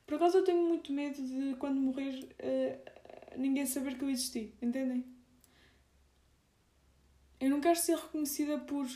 Por 0.07 0.15
acaso, 0.15 0.39
eu 0.39 0.45
tenho 0.45 0.67
muito 0.67 0.93
medo 0.93 1.21
de, 1.21 1.55
quando 1.57 1.81
morrer, 1.81 2.25
uh, 2.25 3.39
ninguém 3.39 3.67
saber 3.67 3.99
que 3.99 4.05
eu 4.05 4.11
existi, 4.11 4.53
entendem? 4.63 5.05
Eu 7.41 7.51
não 7.51 7.61
quero 7.61 7.79
ser 7.79 7.97
reconhecida 7.97 8.59
por 8.59 8.87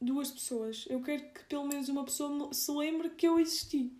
duas 0.00 0.30
pessoas. 0.30 0.86
Eu 0.88 1.02
quero 1.02 1.22
que 1.32 1.44
pelo 1.44 1.66
menos 1.66 1.88
uma 1.88 2.04
pessoa 2.04 2.52
se 2.52 2.70
lembre 2.70 3.10
que 3.10 3.26
eu 3.26 3.38
existi. 3.38 3.92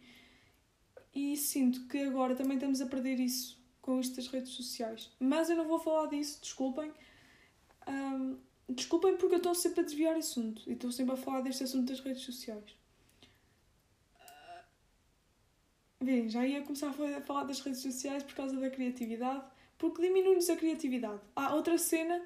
E 1.14 1.36
sinto 1.36 1.86
que 1.88 1.98
agora 1.98 2.36
também 2.36 2.56
estamos 2.56 2.80
a 2.80 2.86
perder 2.86 3.18
isso 3.18 3.60
com 3.82 3.98
estas 3.98 4.28
redes 4.28 4.52
sociais. 4.52 5.10
Mas 5.18 5.50
eu 5.50 5.56
não 5.56 5.66
vou 5.66 5.78
falar 5.78 6.06
disso, 6.06 6.40
desculpem. 6.40 6.92
Um, 7.88 8.36
desculpem 8.68 9.16
porque 9.16 9.34
eu 9.34 9.38
estou 9.38 9.54
sempre 9.54 9.80
a 9.80 9.84
desviar 9.84 10.16
assunto 10.16 10.62
e 10.68 10.74
estou 10.74 10.92
sempre 10.92 11.14
a 11.14 11.16
falar 11.16 11.40
deste 11.40 11.64
assunto 11.64 11.88
das 11.88 12.00
redes 12.00 12.22
sociais. 12.22 12.78
Bem, 16.02 16.30
já 16.30 16.46
ia 16.46 16.62
começar 16.62 16.88
a 16.88 17.20
falar 17.20 17.44
das 17.44 17.60
redes 17.60 17.82
sociais 17.82 18.22
por 18.22 18.34
causa 18.34 18.58
da 18.58 18.70
criatividade, 18.70 19.44
porque 19.76 20.00
diminui-nos 20.00 20.48
a 20.48 20.56
criatividade. 20.56 21.20
Há 21.36 21.54
outra 21.54 21.76
cena 21.76 22.22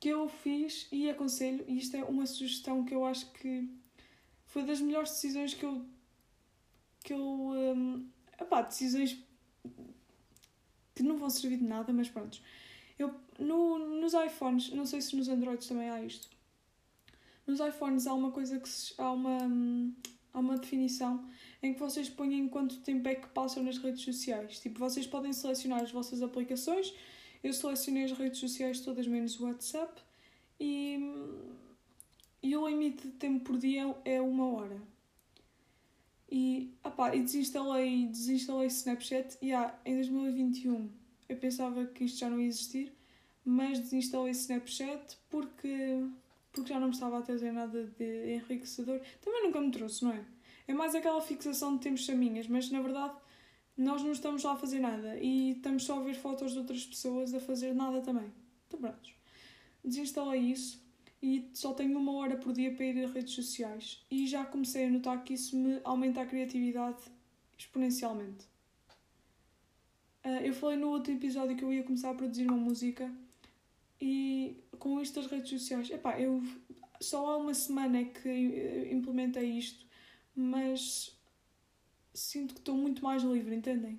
que 0.00 0.08
eu 0.08 0.28
fiz 0.28 0.86
e 0.92 1.08
aconselho, 1.10 1.64
e 1.66 1.78
isto 1.78 1.96
é 1.96 2.04
uma 2.04 2.26
sugestão 2.26 2.84
que 2.84 2.94
eu 2.94 3.04
acho 3.04 3.30
que 3.32 3.68
foi 4.46 4.62
das 4.62 4.80
melhores 4.80 5.10
decisões 5.10 5.54
que 5.54 5.64
eu. 5.64 5.84
que 7.04 7.12
eu. 7.12 7.18
Um, 7.18 8.08
epá, 8.40 8.62
decisões 8.62 9.18
que 10.94 11.02
não 11.02 11.16
vão 11.16 11.30
servir 11.30 11.58
de 11.58 11.64
nada, 11.64 11.92
mas 11.92 12.08
pronto. 12.08 12.40
Eu, 12.98 13.14
no, 13.38 13.78
nos 13.78 14.14
iPhones, 14.14 14.70
não 14.70 14.84
sei 14.84 15.00
se 15.00 15.14
nos 15.14 15.28
Androids 15.28 15.68
também 15.68 15.88
há 15.88 16.02
isto. 16.02 16.28
Nos 17.46 17.60
iPhones 17.60 18.06
há 18.06 18.12
uma 18.12 18.30
coisa 18.30 18.58
que 18.58 18.68
se, 18.68 18.94
há 18.98 19.10
uma 19.12 19.42
hum, 19.44 19.94
há 20.32 20.38
uma 20.38 20.56
definição 20.56 21.28
em 21.62 21.74
que 21.74 21.80
vocês 21.80 22.08
põem 22.08 22.48
quanto 22.48 22.80
tempo 22.80 23.08
é 23.08 23.14
que 23.14 23.28
passam 23.28 23.62
nas 23.62 23.78
redes 23.78 24.02
sociais. 24.02 24.60
Tipo, 24.60 24.78
vocês 24.78 25.06
podem 25.06 25.32
selecionar 25.32 25.82
as 25.82 25.90
vossas 25.90 26.22
aplicações 26.22 26.94
eu 27.42 27.52
selecionei 27.52 28.04
as 28.04 28.12
redes 28.12 28.38
sociais 28.38 28.80
todas 28.80 29.06
menos 29.06 29.38
o 29.38 29.46
WhatsApp 29.46 30.00
e, 30.58 30.98
e 32.42 32.56
o 32.56 32.68
limite 32.68 33.06
de 33.06 33.12
tempo 33.14 33.44
por 33.44 33.58
dia 33.58 33.94
é 34.04 34.20
uma 34.20 34.48
hora. 34.48 34.80
E, 36.30 36.74
opá, 36.84 37.14
e 37.14 37.22
desinstalei, 37.22 38.06
desinstalei 38.06 38.66
Snapchat 38.66 39.38
e 39.40 39.52
ah, 39.52 39.74
em 39.84 39.94
2021 39.94 40.90
eu 41.28 41.36
pensava 41.36 41.86
que 41.86 42.04
isto 42.04 42.18
já 42.18 42.28
não 42.28 42.40
ia 42.40 42.48
existir, 42.48 42.92
mas 43.44 43.78
desinstalei 43.78 44.32
Snapchat 44.32 45.16
porque, 45.30 46.04
porque 46.52 46.68
já 46.68 46.78
não 46.78 46.88
me 46.88 46.94
estava 46.94 47.18
a 47.18 47.22
trazer 47.22 47.52
nada 47.52 47.84
de 47.98 48.34
enriquecedor. 48.34 49.00
Também 49.22 49.42
nunca 49.42 49.60
me 49.60 49.70
trouxe, 49.70 50.04
não 50.04 50.12
é? 50.12 50.22
É 50.66 50.74
mais 50.74 50.94
aquela 50.94 51.20
fixação 51.22 51.76
de 51.76 51.82
tempos 51.82 52.04
chaminhas, 52.04 52.46
mas 52.46 52.70
na 52.70 52.82
verdade 52.82 53.14
nós 53.78 54.02
não 54.02 54.10
estamos 54.10 54.42
lá 54.42 54.54
a 54.54 54.56
fazer 54.56 54.80
nada 54.80 55.16
e 55.20 55.52
estamos 55.52 55.84
só 55.84 56.00
a 56.00 56.02
ver 56.02 56.14
fotos 56.14 56.52
de 56.52 56.58
outras 56.58 56.84
pessoas 56.84 57.32
a 57.32 57.38
fazer 57.38 57.72
nada 57.72 58.00
também. 58.00 58.32
Então 58.66 58.80
pronto. 58.80 59.08
Desinstalei 59.84 60.40
isso 60.40 60.82
e 61.22 61.48
só 61.54 61.72
tenho 61.72 61.96
uma 61.96 62.12
hora 62.14 62.36
por 62.36 62.52
dia 62.52 62.74
para 62.74 62.84
ir 62.84 63.04
a 63.04 63.08
redes 63.08 63.34
sociais 63.34 64.04
e 64.10 64.26
já 64.26 64.44
comecei 64.44 64.86
a 64.86 64.90
notar 64.90 65.22
que 65.22 65.34
isso 65.34 65.56
me 65.56 65.80
aumenta 65.84 66.20
a 66.20 66.26
criatividade 66.26 66.98
exponencialmente. 67.56 68.44
Uh, 70.24 70.42
eu 70.42 70.52
falei 70.52 70.76
no 70.76 70.88
outro 70.88 71.12
episódio 71.12 71.56
que 71.56 71.62
eu 71.62 71.72
ia 71.72 71.84
começar 71.84 72.10
a 72.10 72.14
produzir 72.14 72.48
uma 72.48 72.56
música 72.56 73.10
e 74.00 74.56
com 74.78 75.00
isto 75.00 75.20
das 75.20 75.30
redes 75.30 75.50
sociais, 75.50 75.88
epá, 75.90 76.20
eu 76.20 76.42
só 77.00 77.30
há 77.30 77.36
uma 77.36 77.54
semana 77.54 78.04
que 78.04 78.88
implementei 78.90 79.50
isto, 79.50 79.86
mas 80.34 81.16
sinto 82.18 82.54
que 82.54 82.60
estou 82.60 82.76
muito 82.76 83.02
mais 83.02 83.22
livre, 83.22 83.54
entendem? 83.54 83.98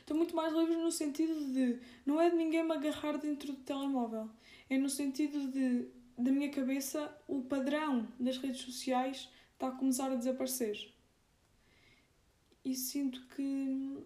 Estou 0.00 0.16
muito 0.16 0.34
mais 0.34 0.52
livre 0.52 0.76
no 0.76 0.92
sentido 0.92 1.52
de 1.52 1.80
não 2.04 2.20
é 2.20 2.28
de 2.28 2.36
ninguém 2.36 2.62
me 2.62 2.72
agarrar 2.72 3.16
dentro 3.16 3.52
do 3.52 3.60
telemóvel, 3.60 4.28
é 4.68 4.76
no 4.76 4.90
sentido 4.90 5.50
de 5.50 5.88
da 6.16 6.30
minha 6.30 6.50
cabeça 6.50 7.12
o 7.26 7.42
padrão 7.42 8.06
das 8.20 8.38
redes 8.38 8.60
sociais 8.60 9.28
está 9.52 9.68
a 9.68 9.72
começar 9.72 10.12
a 10.12 10.14
desaparecer. 10.14 10.92
E 12.64 12.74
sinto 12.74 13.20
que 13.34 14.04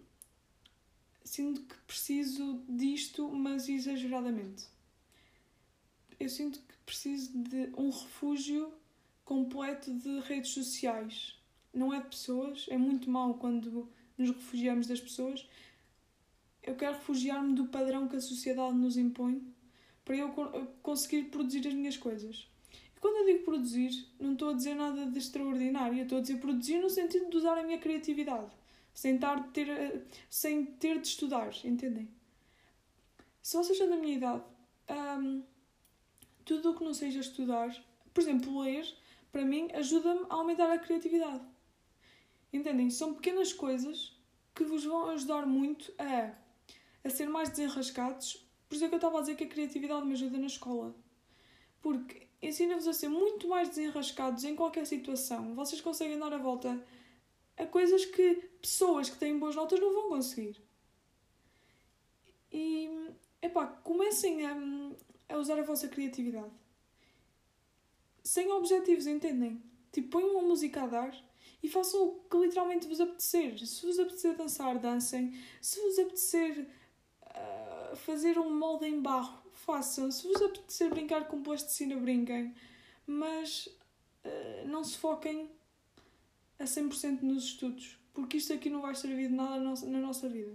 sinto 1.23 1.61
que 1.61 1.75
preciso 1.85 2.63
disto, 2.67 3.29
mas 3.29 3.69
exageradamente. 3.69 4.65
Eu 6.19 6.29
sinto 6.29 6.59
que 6.59 6.73
preciso 6.85 7.37
de 7.37 7.71
um 7.77 7.89
refúgio 7.89 8.73
completo 9.23 9.93
de 9.93 10.19
redes 10.21 10.51
sociais 10.51 11.38
não 11.73 11.93
é 11.93 11.99
de 11.99 12.07
pessoas, 12.07 12.65
é 12.69 12.77
muito 12.77 13.09
mau 13.09 13.35
quando 13.35 13.89
nos 14.17 14.29
refugiamos 14.29 14.87
das 14.87 14.99
pessoas. 14.99 15.47
eu 16.63 16.75
quero 16.75 16.95
refugiar-me 16.95 17.53
do 17.55 17.65
padrão 17.67 18.07
que 18.07 18.15
a 18.15 18.21
sociedade 18.21 18.75
nos 18.75 18.97
impõe 18.97 19.41
para 20.03 20.17
eu 20.17 20.29
conseguir 20.81 21.25
produzir 21.25 21.67
as 21.67 21.73
minhas 21.73 21.97
coisas. 21.97 22.47
E 22.95 22.99
quando 22.99 23.17
eu 23.17 23.25
digo 23.33 23.45
produzir, 23.45 24.07
não 24.19 24.33
estou 24.33 24.49
a 24.49 24.53
dizer 24.53 24.75
nada 24.75 25.05
de 25.05 25.17
extraordinário, 25.17 26.01
estou 26.01 26.17
a 26.17 26.21
dizer 26.21 26.39
produzir 26.39 26.79
no 26.79 26.89
sentido 26.89 27.29
de 27.29 27.37
usar 27.37 27.57
a 27.57 27.63
minha 27.63 27.77
criatividade, 27.77 28.51
sem, 28.93 29.17
ter, 29.53 30.05
sem 30.29 30.65
ter 30.65 30.99
de 30.99 31.07
estudar, 31.07 31.51
entendem? 31.63 32.09
Se 33.41 33.55
vocês 33.55 33.77
são 33.77 33.89
da 33.89 33.95
minha 33.95 34.15
idade, 34.15 34.43
tudo 36.43 36.71
o 36.71 36.75
que 36.75 36.83
não 36.83 36.93
seja 36.93 37.19
estudar, 37.19 37.73
por 38.13 38.21
exemplo, 38.21 38.59
ler, 38.59 38.85
para 39.31 39.45
mim, 39.45 39.69
ajuda-me 39.73 40.25
a 40.29 40.33
aumentar 40.33 40.71
a 40.71 40.79
criatividade. 40.79 41.43
Entendem? 42.51 42.89
São 42.89 43.13
pequenas 43.13 43.53
coisas 43.53 44.17
que 44.55 44.63
vos 44.63 44.83
vão 44.83 45.09
ajudar 45.09 45.45
muito 45.45 45.93
a, 45.97 46.33
a 47.03 47.09
ser 47.09 47.29
mais 47.29 47.49
desenrascados. 47.49 48.45
Por 48.67 48.75
isso 48.75 48.85
é 48.85 48.87
que 48.87 48.95
eu 48.95 48.97
estava 48.97 49.17
a 49.17 49.21
dizer 49.21 49.35
que 49.35 49.43
a 49.43 49.49
criatividade 49.49 50.05
me 50.05 50.13
ajuda 50.13 50.37
na 50.37 50.47
escola. 50.47 50.95
Porque 51.81 52.27
ensina-vos 52.41 52.87
a 52.87 52.93
ser 52.93 53.09
muito 53.09 53.47
mais 53.47 53.69
desenrascados 53.69 54.43
em 54.43 54.55
qualquer 54.55 54.85
situação. 54.85 55.55
Vocês 55.55 55.81
conseguem 55.81 56.19
dar 56.19 56.33
a 56.33 56.37
volta 56.37 56.83
a 57.57 57.65
coisas 57.65 58.05
que 58.05 58.35
pessoas 58.61 59.09
que 59.09 59.17
têm 59.17 59.37
boas 59.37 59.55
notas 59.55 59.79
não 59.79 59.93
vão 59.93 60.09
conseguir. 60.09 60.61
E, 62.51 62.89
epá, 63.41 63.67
comecem 63.67 64.45
a, 64.45 64.55
a 65.29 65.37
usar 65.37 65.59
a 65.59 65.63
vossa 65.63 65.87
criatividade. 65.87 66.51
Sem 68.23 68.51
objetivos, 68.51 69.07
entendem? 69.07 69.61
Tipo, 69.91 70.09
ponham 70.09 70.31
uma 70.31 70.47
música 70.47 70.83
a 70.83 70.87
dar 70.87 71.28
e 71.61 71.69
façam 71.69 72.07
o 72.07 72.11
que 72.29 72.37
literalmente 72.37 72.87
vos 72.87 73.01
apetecer. 73.01 73.57
Se 73.65 73.85
vos 73.85 73.99
apetecer 73.99 74.35
dançar, 74.35 74.79
dancem. 74.79 75.33
Se 75.61 75.79
vos 75.81 75.99
apetecer 75.99 76.67
uh, 77.21 77.95
fazer 77.97 78.39
um 78.39 78.57
molde 78.57 78.85
em 78.85 79.01
barro, 79.01 79.41
façam. 79.51 80.09
Se 80.11 80.27
vos 80.27 80.41
apetecer 80.41 80.89
brincar 80.89 81.27
com 81.27 81.43
plasticina, 81.43 81.95
brinquem. 81.97 82.53
Mas 83.05 83.67
uh, 83.67 84.67
não 84.67 84.83
se 84.83 84.97
foquem 84.97 85.49
a 86.57 86.63
100% 86.63 87.21
nos 87.21 87.45
estudos, 87.45 87.97
porque 88.13 88.37
isto 88.37 88.53
aqui 88.53 88.69
não 88.69 88.81
vai 88.81 88.93
servir 88.95 89.29
de 89.29 89.35
nada 89.35 89.59
na 89.59 89.99
nossa 89.99 90.27
vida. 90.27 90.53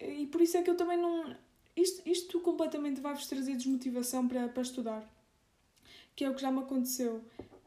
E 0.00 0.26
por 0.26 0.40
isso 0.40 0.56
é 0.56 0.62
que 0.62 0.70
eu 0.70 0.76
também 0.76 0.98
não. 0.98 1.34
Isto, 1.76 2.06
isto 2.06 2.40
completamente 2.40 3.00
vai-vos 3.00 3.26
trazer 3.26 3.56
desmotivação 3.56 4.28
para, 4.28 4.48
para 4.48 4.62
estudar, 4.62 5.08
que 6.14 6.24
é 6.24 6.30
o 6.30 6.34
que 6.34 6.42
já 6.42 6.50
me 6.50 6.58
aconteceu 6.58 7.24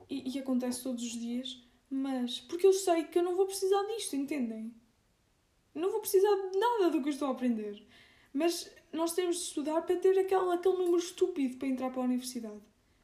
e, 0.09 0.35
e 0.35 0.39
acontece 0.39 0.83
todos 0.83 1.03
os 1.03 1.13
dias. 1.13 1.64
Mas 1.89 2.39
porque 2.39 2.65
eu 2.65 2.73
sei 2.73 3.03
que 3.03 3.19
eu 3.19 3.23
não 3.23 3.35
vou 3.35 3.45
precisar 3.45 3.83
disto, 3.83 4.15
entendem? 4.15 4.73
Não 5.73 5.91
vou 5.91 5.99
precisar 5.99 6.35
de 6.35 6.57
nada 6.57 6.89
do 6.89 7.01
que 7.01 7.09
eu 7.09 7.13
estou 7.13 7.27
a 7.27 7.31
aprender. 7.31 7.85
Mas 8.33 8.69
nós 8.91 9.13
temos 9.13 9.37
de 9.37 9.43
estudar 9.43 9.81
para 9.81 9.95
ter 9.97 10.17
aquele, 10.17 10.53
aquele 10.53 10.77
número 10.77 10.97
estúpido 10.97 11.57
para 11.57 11.67
entrar 11.67 11.89
para 11.89 12.01
a 12.01 12.05
universidade. 12.05 12.61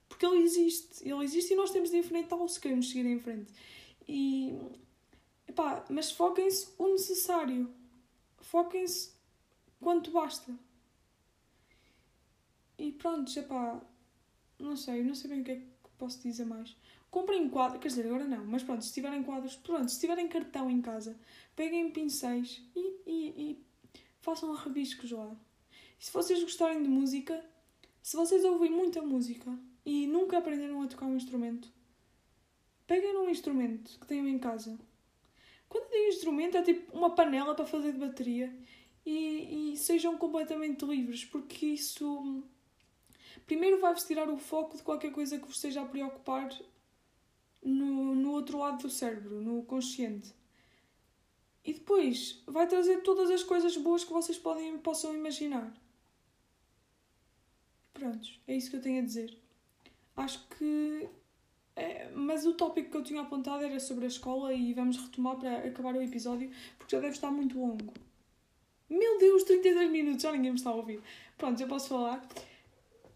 Porque 0.08 0.26
ele 0.26 0.44
existe. 0.44 1.08
Ele 1.08 1.24
existe 1.24 1.54
e 1.54 1.56
nós 1.56 1.72
temos 1.72 1.90
de 1.90 1.98
enfrentá-lo 1.98 2.48
se 2.48 2.60
queremos 2.60 2.90
seguir 2.90 3.06
em 3.06 3.20
frente. 3.20 3.54
E. 4.08 4.54
Epá, 5.48 5.86
mas 5.90 6.12
foquem-se 6.12 6.70
o 6.78 6.90
necessário. 6.90 7.74
Foquem-se 8.40 9.12
quanto 9.80 10.12
basta. 10.12 10.54
E 12.78 12.92
pronto, 12.92 13.38
epá. 13.38 13.82
Não 14.60 14.76
sei, 14.76 15.04
não 15.04 15.16
sei 15.16 15.30
bem 15.30 15.42
o 15.42 15.44
que 15.44 15.52
é 15.52 15.56
que 15.56 15.68
posso 15.98 16.22
dizer 16.22 16.46
mais. 16.46 16.76
Comprem 17.12 17.50
quadros, 17.50 17.82
quer 17.82 17.90
dizer, 17.90 18.06
agora 18.06 18.26
não, 18.26 18.46
mas 18.46 18.64
pronto, 18.64 18.86
se 18.86 18.94
tiverem 18.94 19.22
quadros, 19.22 19.58
pronto, 19.58 19.92
se 19.92 20.00
tiverem 20.00 20.30
cartão 20.30 20.72
em 20.72 20.82
casa, 20.82 21.20
peguem 21.58 21.92
pincéis 21.92 22.64
e, 22.74 23.02
e, 23.06 23.52
e 23.52 23.66
façam 24.22 24.54
rabiscos 24.54 25.12
lá. 25.12 25.36
E 26.00 26.06
se 26.06 26.14
vocês 26.14 26.42
gostarem 26.42 26.82
de 26.82 26.88
música, 26.88 27.44
se 28.02 28.16
vocês 28.16 28.46
ouvem 28.46 28.72
muita 28.72 29.02
música 29.02 29.52
e 29.86 30.08
nunca 30.08 30.38
aprenderam 30.38 30.82
a 30.82 30.88
tocar 30.88 31.06
um 31.06 31.18
instrumento, 31.18 31.68
peguem 32.88 33.18
um 33.18 33.30
instrumento 33.30 34.00
que 34.00 34.08
tenham 34.08 34.26
em 34.26 34.40
casa. 34.40 34.80
Quando 35.68 35.92
digo 35.92 36.08
instrumento, 36.08 36.56
é 36.56 36.62
tipo 36.62 36.98
uma 36.98 37.14
panela 37.14 37.54
para 37.54 37.66
fazer 37.66 37.92
de 37.92 38.00
bateria 38.00 38.58
e, 39.06 39.74
e 39.74 39.78
sejam 39.78 40.18
completamente 40.18 40.86
livres, 40.86 41.26
porque 41.26 41.66
isso 41.66 42.42
primeiro 43.46 43.82
vai-vos 43.82 44.06
tirar 44.06 44.30
o 44.30 44.38
foco 44.38 44.78
de 44.78 44.84
qualquer 44.84 45.12
coisa 45.12 45.38
que 45.38 45.46
vos 45.46 45.58
esteja 45.58 45.82
a 45.82 45.86
preocupar 45.86 46.50
no, 47.64 48.16
no 48.16 48.32
outro 48.32 48.58
lado 48.58 48.82
do 48.82 48.90
cérebro, 48.90 49.42
no 49.42 49.64
consciente. 49.64 50.34
E 51.64 51.74
depois 51.74 52.42
vai 52.48 52.68
trazer 52.68 53.02
todas 53.02 53.30
as 53.30 53.44
coisas 53.44 53.78
boas 53.78 54.04
que 54.04 54.12
vocês 54.12 54.38
podem, 54.38 54.78
possam 54.80 55.14
imaginar. 55.14 55.72
Prontos, 57.94 58.40
é 58.48 58.56
isso 58.56 58.70
que 58.70 58.78
eu 58.78 58.82
tenho 58.82 59.02
a 59.02 59.06
dizer. 59.06 59.38
Acho 60.18 60.44
que. 60.58 61.10
É, 61.76 62.10
mas 62.14 62.46
o 62.46 62.54
tópico 62.54 62.92
que 62.92 62.98
eu 62.98 63.04
tinha 63.04 63.22
apontado 63.22 63.64
era 63.64 63.80
sobre 63.80 64.06
a 64.06 64.08
escola 64.08 64.54
e 64.54 64.74
vamos 64.74 64.98
retomar 64.98 65.38
para 65.38 65.60
acabar 65.60 65.96
o 65.96 66.02
episódio 66.02 66.52
porque 66.78 66.96
já 66.96 67.02
deve 67.02 67.14
estar 67.14 67.32
muito 67.32 67.58
longo. 67.60 67.94
Meu 68.90 69.18
Deus, 69.20 69.44
32 69.44 69.90
minutos, 69.90 70.22
já 70.22 70.32
ninguém 70.34 70.52
me 70.52 70.58
está 70.58 70.70
a 70.70 70.76
ouvir. 70.76 71.02
Pronto, 71.38 71.62
eu 71.62 71.68
posso 71.68 71.90
falar. 71.90 72.28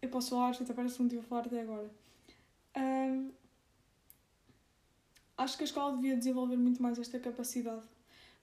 Eu 0.00 0.08
posso 0.08 0.30
falar, 0.30 0.50
até 0.50 0.72
parece 0.72 0.94
que 0.94 1.00
não 1.02 1.06
estive 1.06 1.20
a 1.20 1.28
falar 1.28 1.46
até 1.46 1.60
agora. 1.60 1.90
Um, 2.76 3.30
acho 5.36 5.56
que 5.56 5.64
a 5.64 5.66
escola 5.66 5.96
devia 5.96 6.16
desenvolver 6.16 6.56
muito 6.56 6.82
mais 6.82 6.98
esta 6.98 7.18
capacidade, 7.18 7.86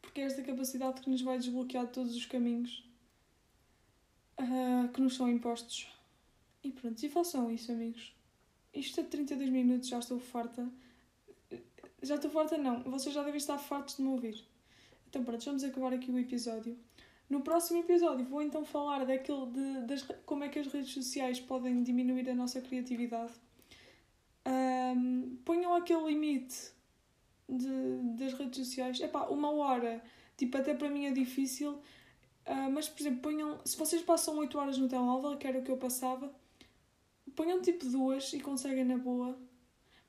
porque 0.01 0.21
é 0.21 0.25
esta 0.25 0.41
capacidade 0.43 1.01
que 1.01 1.09
nos 1.09 1.21
vai 1.21 1.37
desbloquear 1.37 1.87
todos 1.87 2.15
os 2.15 2.25
caminhos 2.25 2.83
uh, 4.39 4.87
que 4.89 5.01
nos 5.01 5.15
são 5.15 5.29
impostos. 5.29 5.87
E 6.63 6.71
pronto, 6.71 7.01
e 7.03 7.09
façam 7.09 7.51
isso, 7.51 7.71
amigos. 7.71 8.15
Isto 8.73 9.01
é 9.01 9.03
32 9.03 9.49
minutos, 9.49 9.89
já 9.89 9.99
estou 9.99 10.19
farta. 10.19 10.67
Já 12.01 12.15
estou 12.15 12.31
farta, 12.31 12.57
não. 12.57 12.83
Vocês 12.83 13.13
já 13.13 13.23
devem 13.23 13.37
estar 13.37 13.57
fartos 13.57 13.97
de 13.97 14.01
me 14.01 14.09
ouvir. 14.09 14.43
Então 15.09 15.23
pronto, 15.23 15.45
vamos 15.45 15.63
acabar 15.63 15.93
aqui 15.93 16.09
o 16.09 16.17
episódio. 16.17 16.77
No 17.29 17.41
próximo 17.41 17.79
episódio 17.79 18.25
vou 18.25 18.41
então 18.41 18.65
falar 18.65 19.05
daquilo 19.05 19.51
de 19.51 19.81
das, 19.81 20.03
como 20.25 20.43
é 20.43 20.49
que 20.49 20.59
as 20.59 20.67
redes 20.67 20.91
sociais 20.91 21.39
podem 21.39 21.83
diminuir 21.83 22.29
a 22.29 22.35
nossa 22.35 22.59
criatividade. 22.61 23.33
Um, 24.45 25.37
ponham 25.45 25.73
aquele 25.75 26.05
limite 26.05 26.73
de, 27.49 28.17
das 28.17 28.33
redes 28.33 28.65
sociais. 28.65 28.99
É 29.01 29.07
pá, 29.07 29.25
uma 29.25 29.51
hora, 29.51 30.03
tipo, 30.37 30.57
até 30.57 30.73
para 30.73 30.89
mim 30.89 31.05
é 31.05 31.11
difícil. 31.11 31.73
Uh, 32.45 32.69
mas, 32.71 32.89
por 32.89 33.01
exemplo, 33.01 33.21
ponham, 33.21 33.59
se 33.63 33.77
vocês 33.77 34.01
passam 34.01 34.37
8 34.37 34.57
horas 34.57 34.77
no 34.77 34.87
telemóvel, 34.87 35.37
que 35.37 35.47
era 35.47 35.59
o 35.59 35.63
que 35.63 35.71
eu 35.71 35.77
passava, 35.77 36.33
ponham 37.35 37.61
tipo 37.61 37.85
duas 37.85 38.33
e 38.33 38.39
conseguem 38.39 38.83
na 38.83 38.97
boa. 38.97 39.37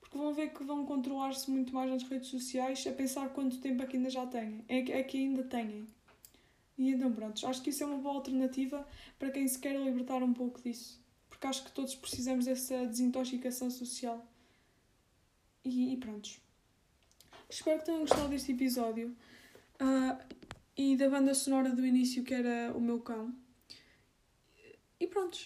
Porque 0.00 0.18
vão 0.18 0.34
ver 0.34 0.52
que 0.52 0.64
vão 0.64 0.84
controlar-se 0.84 1.50
muito 1.50 1.74
mais 1.74 1.90
nas 1.90 2.02
redes 2.04 2.28
sociais 2.28 2.84
a 2.86 2.92
pensar 2.92 3.28
quanto 3.30 3.58
tempo 3.58 3.82
é 3.82 3.86
que 3.86 3.96
ainda 3.96 4.10
já 4.10 4.26
têm. 4.26 4.64
É, 4.68 4.78
é 4.78 5.02
que 5.02 5.18
ainda 5.18 5.42
têm. 5.44 5.86
E 6.76 6.90
então, 6.90 7.12
pronto, 7.12 7.46
acho 7.46 7.62
que 7.62 7.70
isso 7.70 7.84
é 7.84 7.86
uma 7.86 7.98
boa 7.98 8.16
alternativa 8.16 8.86
para 9.18 9.30
quem 9.30 9.46
se 9.46 9.58
quer 9.58 9.76
libertar 9.80 10.22
um 10.22 10.32
pouco 10.32 10.60
disso. 10.60 11.00
Porque 11.28 11.46
acho 11.46 11.64
que 11.64 11.72
todos 11.72 11.94
precisamos 11.94 12.46
dessa 12.46 12.86
desintoxicação 12.86 13.70
social. 13.70 14.24
E, 15.64 15.92
e 15.92 15.96
pronto. 15.96 16.43
Espero 17.54 17.78
que 17.78 17.84
tenham 17.84 18.00
gostado 18.00 18.28
deste 18.30 18.50
episódio 18.50 19.16
uh, 19.80 20.18
e 20.76 20.96
da 20.96 21.08
banda 21.08 21.32
sonora 21.34 21.70
do 21.70 21.86
início, 21.86 22.24
que 22.24 22.34
era 22.34 22.76
O 22.76 22.80
Meu 22.80 22.98
Cão. 22.98 23.32
E 24.98 25.06
pronto, 25.06 25.38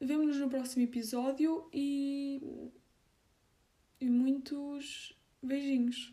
vemo-nos 0.00 0.38
no 0.38 0.50
próximo 0.50 0.82
episódio 0.82 1.68
e. 1.72 2.42
e 4.00 4.10
muitos 4.10 5.16
beijinhos. 5.40 6.12